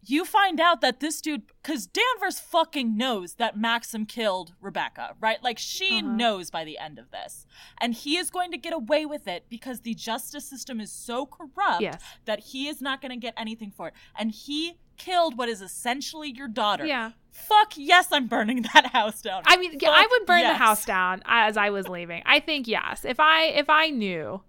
[0.04, 5.41] you find out that this dude, because Danvers fucking knows that Maxim killed Rebecca, right?
[5.43, 6.08] Like she Uh-huh.
[6.16, 7.45] knows by the end of this.
[7.80, 11.26] And he is going to get away with it because the justice system is so
[11.26, 12.02] corrupt Yes.
[12.26, 13.93] that he is not going to get anything for it.
[14.18, 16.86] And he killed what is essentially your daughter.
[16.86, 17.12] Yeah.
[17.32, 19.43] Fuck yes, I'm burning that house down.
[19.45, 22.24] I mean, yeah, I would burn the house down as I was leaving.
[22.26, 23.06] I think yes.
[23.06, 24.41] If I if I knew.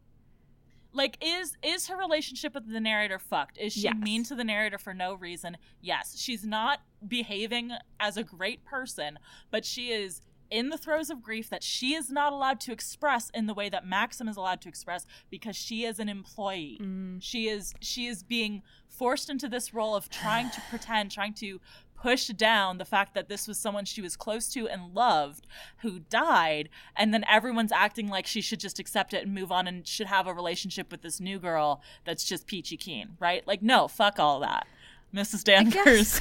[0.93, 3.95] Like is is her relationship with the narrator fucked is she Yes.
[3.99, 9.19] mean to the narrator for no reason yes she's not behaving as a great person
[9.51, 10.21] but she is
[10.51, 13.69] in the throes of grief that she is not allowed to express in the way
[13.71, 17.19] that maxim is allowed to express because she is an employee Mm.
[17.23, 21.59] she is she is being forced into this role of trying to pretend trying to
[22.03, 25.47] push down the fact that this was someone she was close to and loved
[25.83, 29.69] who died and then everyone's acting like she should just accept it and move on
[29.69, 33.63] and should have a relationship with this new girl that's just peachy keen right like
[33.63, 34.67] no fuck all that
[35.15, 36.21] mrs danvers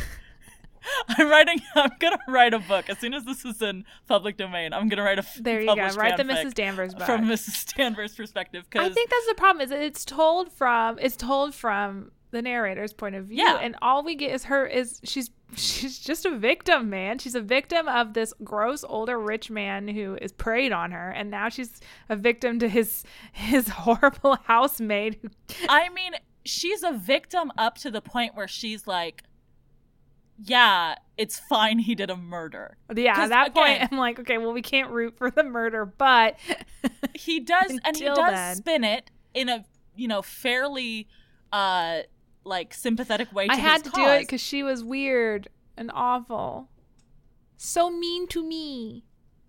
[1.08, 4.74] i'm writing i'm gonna write a book as soon as this is in public domain
[4.74, 5.26] i'm gonna write a.
[5.40, 5.88] There you go.
[5.96, 6.54] Write the Mrs.
[6.54, 7.08] Danvers book.
[7.08, 9.64] from mrs danvers perspective I think that's the problem.
[9.64, 13.58] Is it's told from it's told from the narrator's point of view, Yeah.
[13.62, 17.20] and all we get is her is she's she's just a victim, man.
[17.20, 21.30] She's a victim of this gross older rich man who is preyed on her, and
[21.30, 21.80] now she's
[22.10, 23.04] a victim to his
[23.34, 25.20] his horrible housemaid.
[25.22, 25.30] Who,
[25.70, 26.14] I mean,
[26.46, 29.24] she's a victim up to the point where she's like,
[30.44, 32.78] yeah, it's fine he did a murder.
[32.96, 35.86] Yeah, at that point, again- I'm like, okay, well, we can't root for the murder,
[35.86, 36.38] but
[37.14, 38.56] He does, and he does then.
[38.56, 39.66] spin it in a,
[39.96, 41.08] you know, fairly,
[41.52, 42.00] uh,
[42.44, 44.42] like sympathetic way to I had to do it cause.
[44.42, 45.48] she was weird
[45.78, 46.70] and awful,
[47.58, 49.04] so mean to me.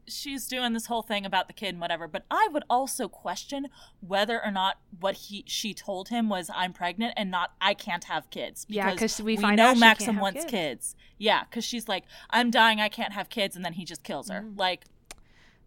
[0.06, 3.68] she's doing this whole thing about the kid and whatever but i would also question
[4.00, 8.04] whether or not what he she told him was i'm pregnant and not i can't
[8.04, 10.50] have kids Yeah, because 'cause we find know maxim wants kids.
[10.50, 14.02] kids, yeah because she's like i'm dying i can't have kids and then he just
[14.02, 14.58] kills her Mm.
[14.58, 14.84] like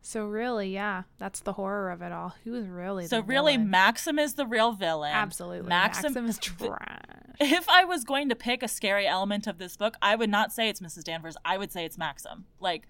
[0.06, 2.36] So really, yeah, that's the horror of it all.
[2.44, 3.23] Who is really the villain?
[3.23, 3.72] So really, villain?
[3.72, 5.11] Maxim is the real villain.
[5.11, 6.14] absolutely Maxim.
[6.14, 7.02] Maxim, is trash.
[7.40, 10.53] If I was going to pick a scary element of this book, I would not
[10.53, 11.03] say it's Mrs.
[11.03, 11.36] Danvers.
[11.44, 12.45] I would say it's Maxim.
[12.60, 12.84] Like,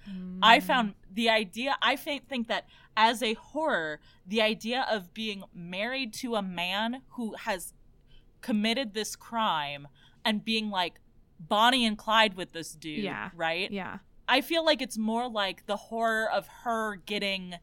[0.43, 0.63] I mm.
[0.63, 2.67] found the idea, I think that
[2.97, 7.73] as a horror, the idea of being married to a man who has
[8.41, 9.87] committed this crime
[10.25, 10.99] and being like
[11.39, 13.29] Bonnie and Clyde with this dude, Yeah.
[13.35, 13.71] right?
[13.71, 17.55] Yeah, I feel like it's more like the horror of her getting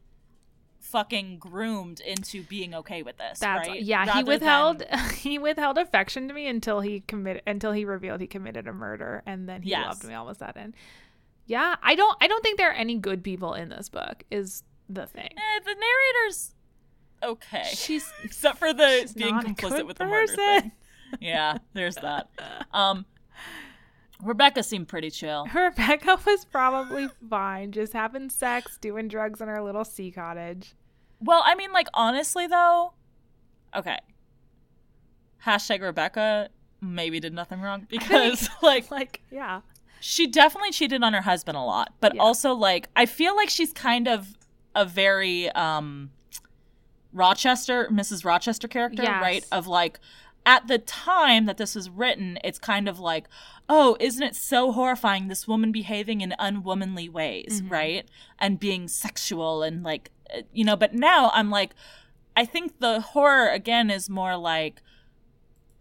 [0.79, 3.81] fucking groomed into being okay with this, that's right?
[3.81, 4.17] yeah.
[4.17, 8.27] he withheld than- he withheld affection to me until he committed until he revealed he
[8.27, 9.85] committed a murder, and then he Yes.
[9.87, 10.75] loved me all of a sudden.
[11.45, 14.23] Yeah, I don't I don't think there are any good people in this book.
[14.29, 15.29] Is the thing.
[15.31, 16.53] Eh, the narrator's
[17.23, 17.63] okay.
[17.73, 20.61] She's Except for the being complicit with the murder person.
[20.61, 20.71] thing.
[21.21, 22.29] Yeah, there's that.
[22.73, 23.05] Um
[24.23, 25.47] Rebecca seemed pretty chill.
[25.53, 30.73] Rebecca was probably fine, just having sex, doing drugs in her little sea cottage.
[31.19, 32.93] Well, I mean, like honestly though,
[33.75, 33.97] okay.
[35.45, 36.49] Hashtag Rebecca
[36.81, 39.61] maybe did nothing wrong because like Like, yeah.
[39.99, 42.21] she definitely cheated on her husband a lot, but Yeah.
[42.21, 44.37] also like I feel like she's kind of
[44.75, 46.11] a very um
[47.11, 48.25] Rochester, Mrs.
[48.25, 49.21] Rochester character, Yes.
[49.21, 49.45] right?
[49.51, 49.99] Of like
[50.45, 53.27] at the time that this was written, it's kind of like,
[53.69, 57.71] oh, isn't it so horrifying this woman behaving in unwomanly ways, Mhm.
[57.71, 58.07] right?
[58.39, 61.73] And being sexual and like uh, you know, but now I'm like
[62.35, 64.81] I think the horror again is more like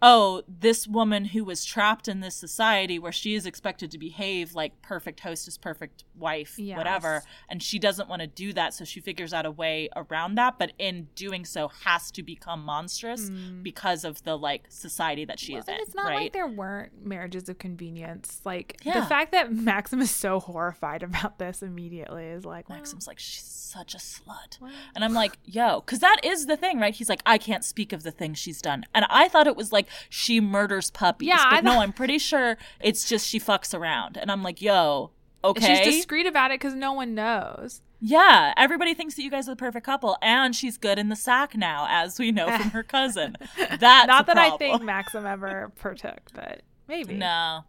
[0.04, 4.52] oh, this woman who was trapped in this society where she is expected to behave
[4.54, 6.76] like perfect hostess, perfect wife, Yes.
[6.76, 10.34] whatever, and she doesn't want to do that, so she figures out a way around
[10.34, 13.62] that, but in doing so has to become monstrous mm.
[13.62, 15.82] because of the like society that she is And in.
[15.82, 16.22] it's not right?
[16.22, 18.40] like there weren't marriages of convenience.
[18.44, 18.98] Like Yeah.
[19.00, 23.18] the fact that Maxim is so horrified about this immediately is like well, Maxim's like,
[23.20, 24.60] she's such a slut.
[24.60, 26.94] well, And I'm like, yo, because that is the thing, right?
[26.94, 28.84] He's like, I can't speak of the things she's done.
[28.94, 31.28] And I thought it was like she murders puppies.
[31.28, 34.16] Yeah, but no, I'm pretty sure it's just she fucks around.
[34.16, 35.10] And I'm like, yo,
[35.44, 35.82] okay.
[35.84, 37.80] she's discreet about it because no one knows.
[38.00, 41.16] yeah, everybody thinks that you guys are the perfect couple, and she's good in the
[41.16, 43.36] sack now, as we know from her cousin.
[43.58, 47.14] That's Not that I think Maxim ever partook, but maybe.
[47.14, 47.64] No.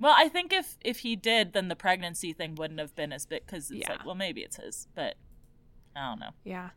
[0.00, 3.24] Well, I think if if he did, then the pregnancy thing wouldn't have been as
[3.24, 3.90] big because it's Yeah.
[3.92, 5.14] like, well, maybe it's his, but
[5.94, 6.30] I don't know.
[6.44, 6.70] Yeah.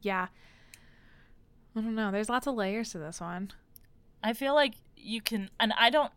[0.00, 0.28] Yeah.
[1.76, 2.10] I don't know.
[2.10, 3.52] There's lots of layers to this one.
[4.22, 6.12] I feel like you can, and I don't,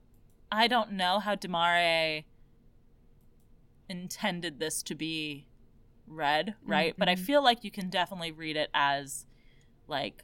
[0.51, 2.23] I don't know how du Maurier
[3.89, 5.45] intended this to be
[6.07, 6.93] read, right?
[6.97, 7.19] But I Mhm.
[7.19, 9.25] feel like you can definitely read it as,
[9.87, 10.23] like,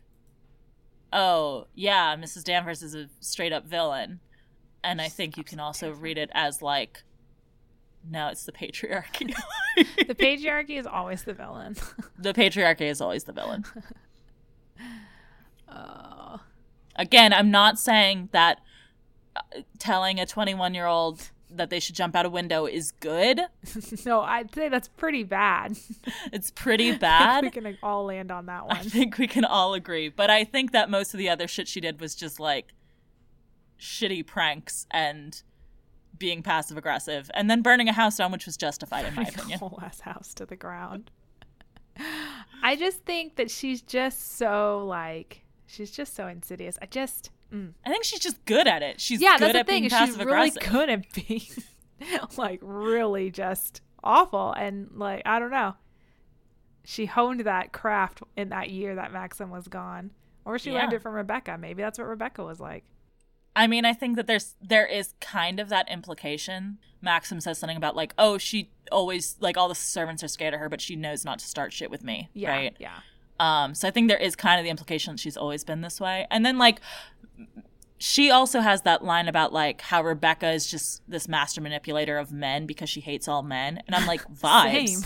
[1.14, 2.44] oh yeah, Mrs.
[2.44, 4.20] Danvers is a straight up villain,
[4.84, 7.04] and I think you can also read it as like,
[8.10, 9.34] no, it's the patriarchy.
[10.08, 11.76] The patriarchy is always the villain.
[12.18, 13.64] the patriarchy is always the villain.
[15.70, 16.42] oh.
[17.00, 18.60] Again, I'm not saying that
[19.36, 23.42] uh, telling a 21 year old that they should jump out a window is good.
[24.06, 25.78] no, I'd say that's pretty bad.
[26.32, 27.44] It's pretty bad.
[27.46, 28.78] we can all land on that one.
[28.78, 30.10] I think we can all agree.
[30.10, 32.74] But I think that most of the other shit she did was just like
[33.80, 35.42] shitty pranks and
[36.18, 39.58] being passive aggressive and then burning a house down, which was justified in my opinion.
[39.58, 41.10] whole ass house to the ground.
[42.62, 46.78] I just think that she's just so like she's just so insidious.
[46.82, 47.74] I just mm.
[47.86, 49.00] I think she's just good at it.
[49.00, 49.90] She's yeah, good that's the at thing.
[49.90, 51.42] She's really good at being
[52.38, 55.76] like really just awful and like I don't know.
[56.84, 60.12] She honed that craft in that year that Maxim was gone,
[60.44, 61.58] or she learned it from Rebecca.
[61.58, 62.84] Maybe that's what Rebecca was like.
[63.56, 66.80] I mean, I think that there's there is kind of that implication.
[67.02, 70.60] Maxim says something about like, oh, she always like all the servants are scared of
[70.60, 72.76] her, but she knows not to start shit with me, Yeah, right?
[72.80, 73.00] yeah,
[73.40, 76.02] Um, so I think there is kind of the implication that she's always been this
[76.02, 76.28] way.
[76.30, 76.82] And then like
[78.00, 82.32] she also has that line about like how Rebecca is just this master manipulator of
[82.32, 83.84] men because she hates all men.
[83.86, 85.04] And I'm like, vibes.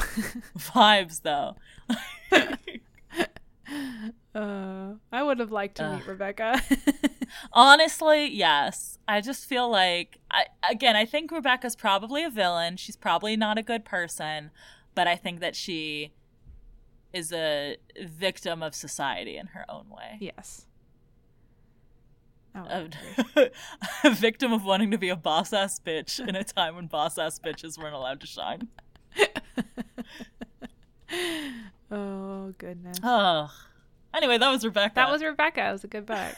[0.58, 1.56] Vibes though.
[4.36, 6.00] uh, I would have liked to Ugh.
[6.00, 6.62] meet Rebecca.
[7.52, 9.00] Honestly, yes.
[9.08, 12.78] I just feel like I again, I think Rebecca's probably a villain.
[12.78, 14.52] She's probably not a good person,
[14.94, 16.12] but I think that she
[17.14, 20.18] is a victim of society in her own way.
[20.20, 20.66] yes.
[22.56, 22.96] Would
[23.36, 23.50] A,
[24.04, 27.18] a victim of wanting to be a boss ass bitch in a time when boss
[27.18, 28.68] ass bitches weren't allowed to shine.
[31.92, 32.98] oh goodness.
[33.04, 33.52] Oh.
[34.14, 34.94] Anyway, that was Rebecca.
[34.96, 35.70] That was Rebecca.
[35.70, 36.36] It was a good book.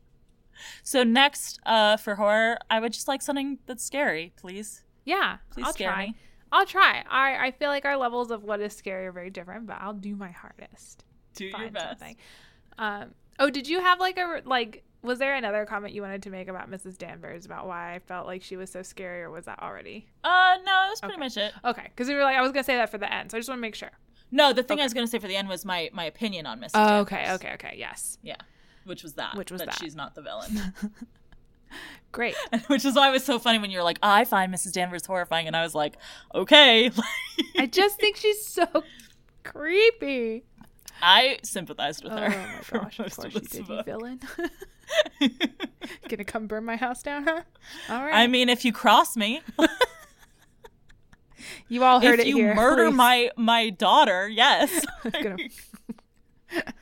[0.82, 2.58] so next uh, for horror.
[2.68, 4.82] I would just like something that's scary, please.
[5.04, 6.06] Yeah, Please I'll scare try.
[6.06, 6.14] me.
[6.56, 7.04] I'll try.
[7.08, 9.92] I I feel like our levels of what is scary are very different, but I'll
[9.92, 11.04] do my hardest.
[11.34, 11.88] Do your best.
[12.00, 12.16] something.
[12.78, 13.14] Um.
[13.38, 14.82] Oh, did you have like a like?
[15.02, 16.98] Was there another comment you wanted to make about Mrs.
[16.98, 20.56] Danvers about why I felt like she was so scary, or was that already Uh,
[20.64, 21.20] no, it was pretty Okay.
[21.20, 21.52] much it.
[21.64, 21.84] okay?
[21.90, 23.48] Because we were like, I was gonna say that for the end, so I just
[23.48, 23.90] want to make sure.
[24.32, 26.46] No, the thing I was going to say for the end was my my opinion
[26.46, 26.70] on Mrs.
[26.74, 27.76] Oh, okay, okay, okay.
[27.78, 28.34] Yes, Yeah,
[28.84, 29.36] which was that.
[29.36, 29.78] Which was that, that.
[29.78, 30.50] she's not the villain.
[32.12, 32.34] great.
[32.66, 34.72] which is why it was so funny when you were like, I find Mrs.
[34.72, 35.96] Danvers horrifying, and I was like,
[36.34, 36.90] okay.
[37.58, 38.66] I just think she's so
[39.44, 40.44] creepy.
[41.02, 42.24] I sympathized with her.
[42.24, 42.98] Oh my for gosh!
[42.98, 44.20] Of most course you this did, you villain.
[46.08, 47.42] Gonna come burn my house down, huh?
[47.90, 48.14] All right.
[48.14, 49.42] I mean, if you cross me,
[51.68, 52.54] you all heard if it you here.
[52.54, 52.96] murder please.
[52.96, 54.86] my my daughter, yes.
[55.04, 55.36] I'm gonna,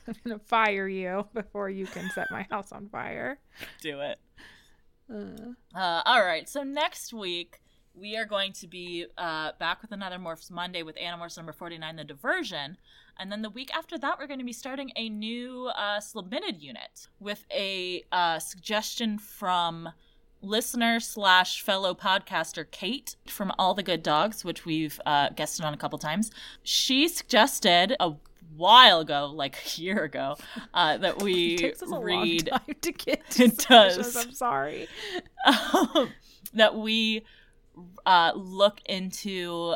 [0.07, 3.37] I'm gonna fire you before you can set my house on fire.
[3.81, 4.17] Do it.
[5.09, 6.47] Uh, Uh, all right.
[6.49, 7.59] So next week
[7.93, 11.77] we are going to be uh, back with another Morphs Monday with Animorphs number forty
[11.77, 12.77] nine, the Diversion,
[13.17, 16.61] and then the week after that we're going to be starting a new uh, submitted
[16.61, 19.89] unit with a uh, suggestion from
[20.41, 25.73] listener slash fellow podcaster Kate from All the Good Dogs, which we've uh, guested on
[25.73, 26.31] a couple times.
[26.63, 28.13] She suggested a
[28.55, 30.35] while ago, like a year ago,
[30.73, 33.29] uh, that we it takes us a read long time to get.
[33.31, 34.15] To It does.
[34.15, 34.87] I'm sorry.
[35.45, 36.09] um,
[36.53, 37.23] that we
[38.05, 39.75] uh, look into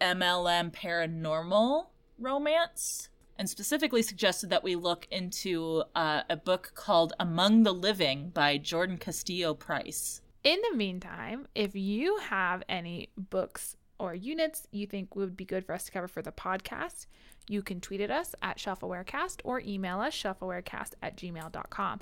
[0.00, 1.86] MLM paranormal
[2.18, 3.08] romance
[3.38, 8.58] and specifically suggested that we look into uh, a book called Among the Living by
[8.58, 10.20] Jordan Castillo Price.
[10.44, 15.64] In the meantime, if you have any books or units you think would be good
[15.64, 17.06] for us to cover for the podcast,
[17.48, 22.00] you can tweet at us at shelfawarecast or email us shelfawarecast at gmail.com.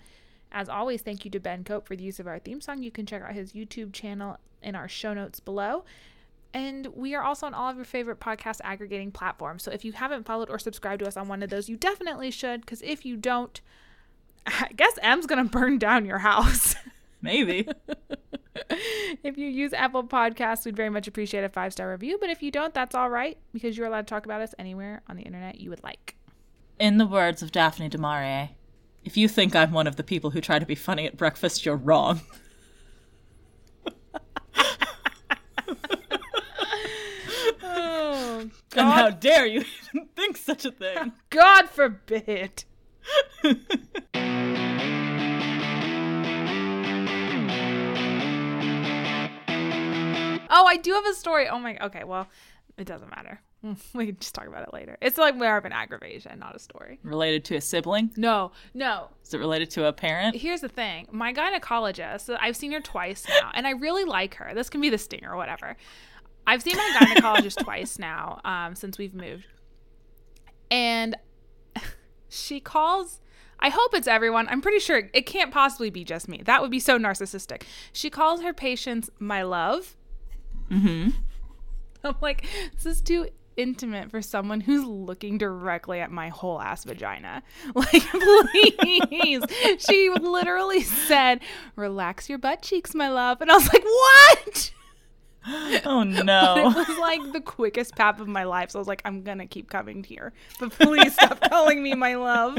[0.52, 2.82] As always, thank you to Ben Cope for the use of our theme song.
[2.82, 5.85] You can check out his YouTube channel in our show notes below.
[6.55, 9.62] And we are also on all of your favorite podcast aggregating platforms.
[9.62, 12.31] So if you haven't followed or subscribed to us on one of those, you definitely
[12.31, 12.60] should.
[12.60, 13.60] Because if you don't,
[14.47, 16.74] I guess Em's going to burn down your house.
[17.23, 17.69] Maybe.
[19.23, 22.19] if you use Apple Podcasts, we'd very much appreciate a five star review.
[22.20, 25.03] But if you don't, that's all right because you're allowed to talk about us anywhere
[25.09, 26.16] on the internet you would like.
[26.79, 28.51] In the words of Daphne du Maurier,
[29.05, 31.65] if you think I'm one of the people who try to be funny at breakfast,
[31.65, 32.20] you're wrong.
[37.62, 39.65] Oh, And how dare you
[39.95, 41.12] even think such a thing?
[41.31, 42.65] God forbid.
[50.53, 51.49] Oh, I do have a story.
[51.49, 51.77] Oh my.
[51.79, 52.29] Okay, well,
[52.77, 53.41] it doesn't matter.
[53.95, 54.99] We can just talk about it later.
[55.01, 56.99] It's like more of an aggravation, not a story.
[57.05, 58.11] related to a sibling?
[58.16, 59.09] No, no.
[59.24, 60.35] Is it related to a parent?
[60.35, 61.07] Here's the thing.
[61.12, 64.53] My gynecologist, I've seen her twice now, and I really like her.
[64.55, 65.77] This can be the stinger or whatever.
[66.47, 69.47] I've seen my gynecologist twice now um, since we've moved.
[70.70, 71.16] And
[72.29, 73.20] she calls,
[73.61, 74.49] I hope it's everyone.
[74.49, 76.43] I'm pretty sure it can't possibly be just me.
[76.45, 77.62] That would be so narcissistic.
[77.93, 79.97] She calls her patients my love.
[80.73, 81.11] Mm-hmm.
[82.05, 86.85] I'm like, this is too intimate for someone who's looking directly at my whole ass
[86.85, 87.43] vagina.
[87.74, 88.03] Like,
[89.09, 89.43] please.
[89.78, 91.40] she literally said,
[91.77, 93.40] relax your butt cheeks, my love.
[93.40, 94.73] And I was like, what?
[95.85, 96.55] Oh no.
[96.57, 98.70] It was like the quickest pap of my life.
[98.70, 100.32] So I was like, I'm going to keep coming here.
[100.61, 102.59] But please stop calling me my love.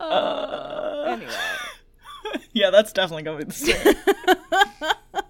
[0.00, 1.32] Uh, anyway.
[2.52, 3.94] yeah, that's definitely gonna be the story.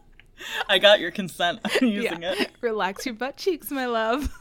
[0.69, 1.61] I got your consent.
[1.81, 2.35] I'm using Yeah.
[2.37, 2.51] it.
[2.61, 4.33] Relax your butt cheeks, my love.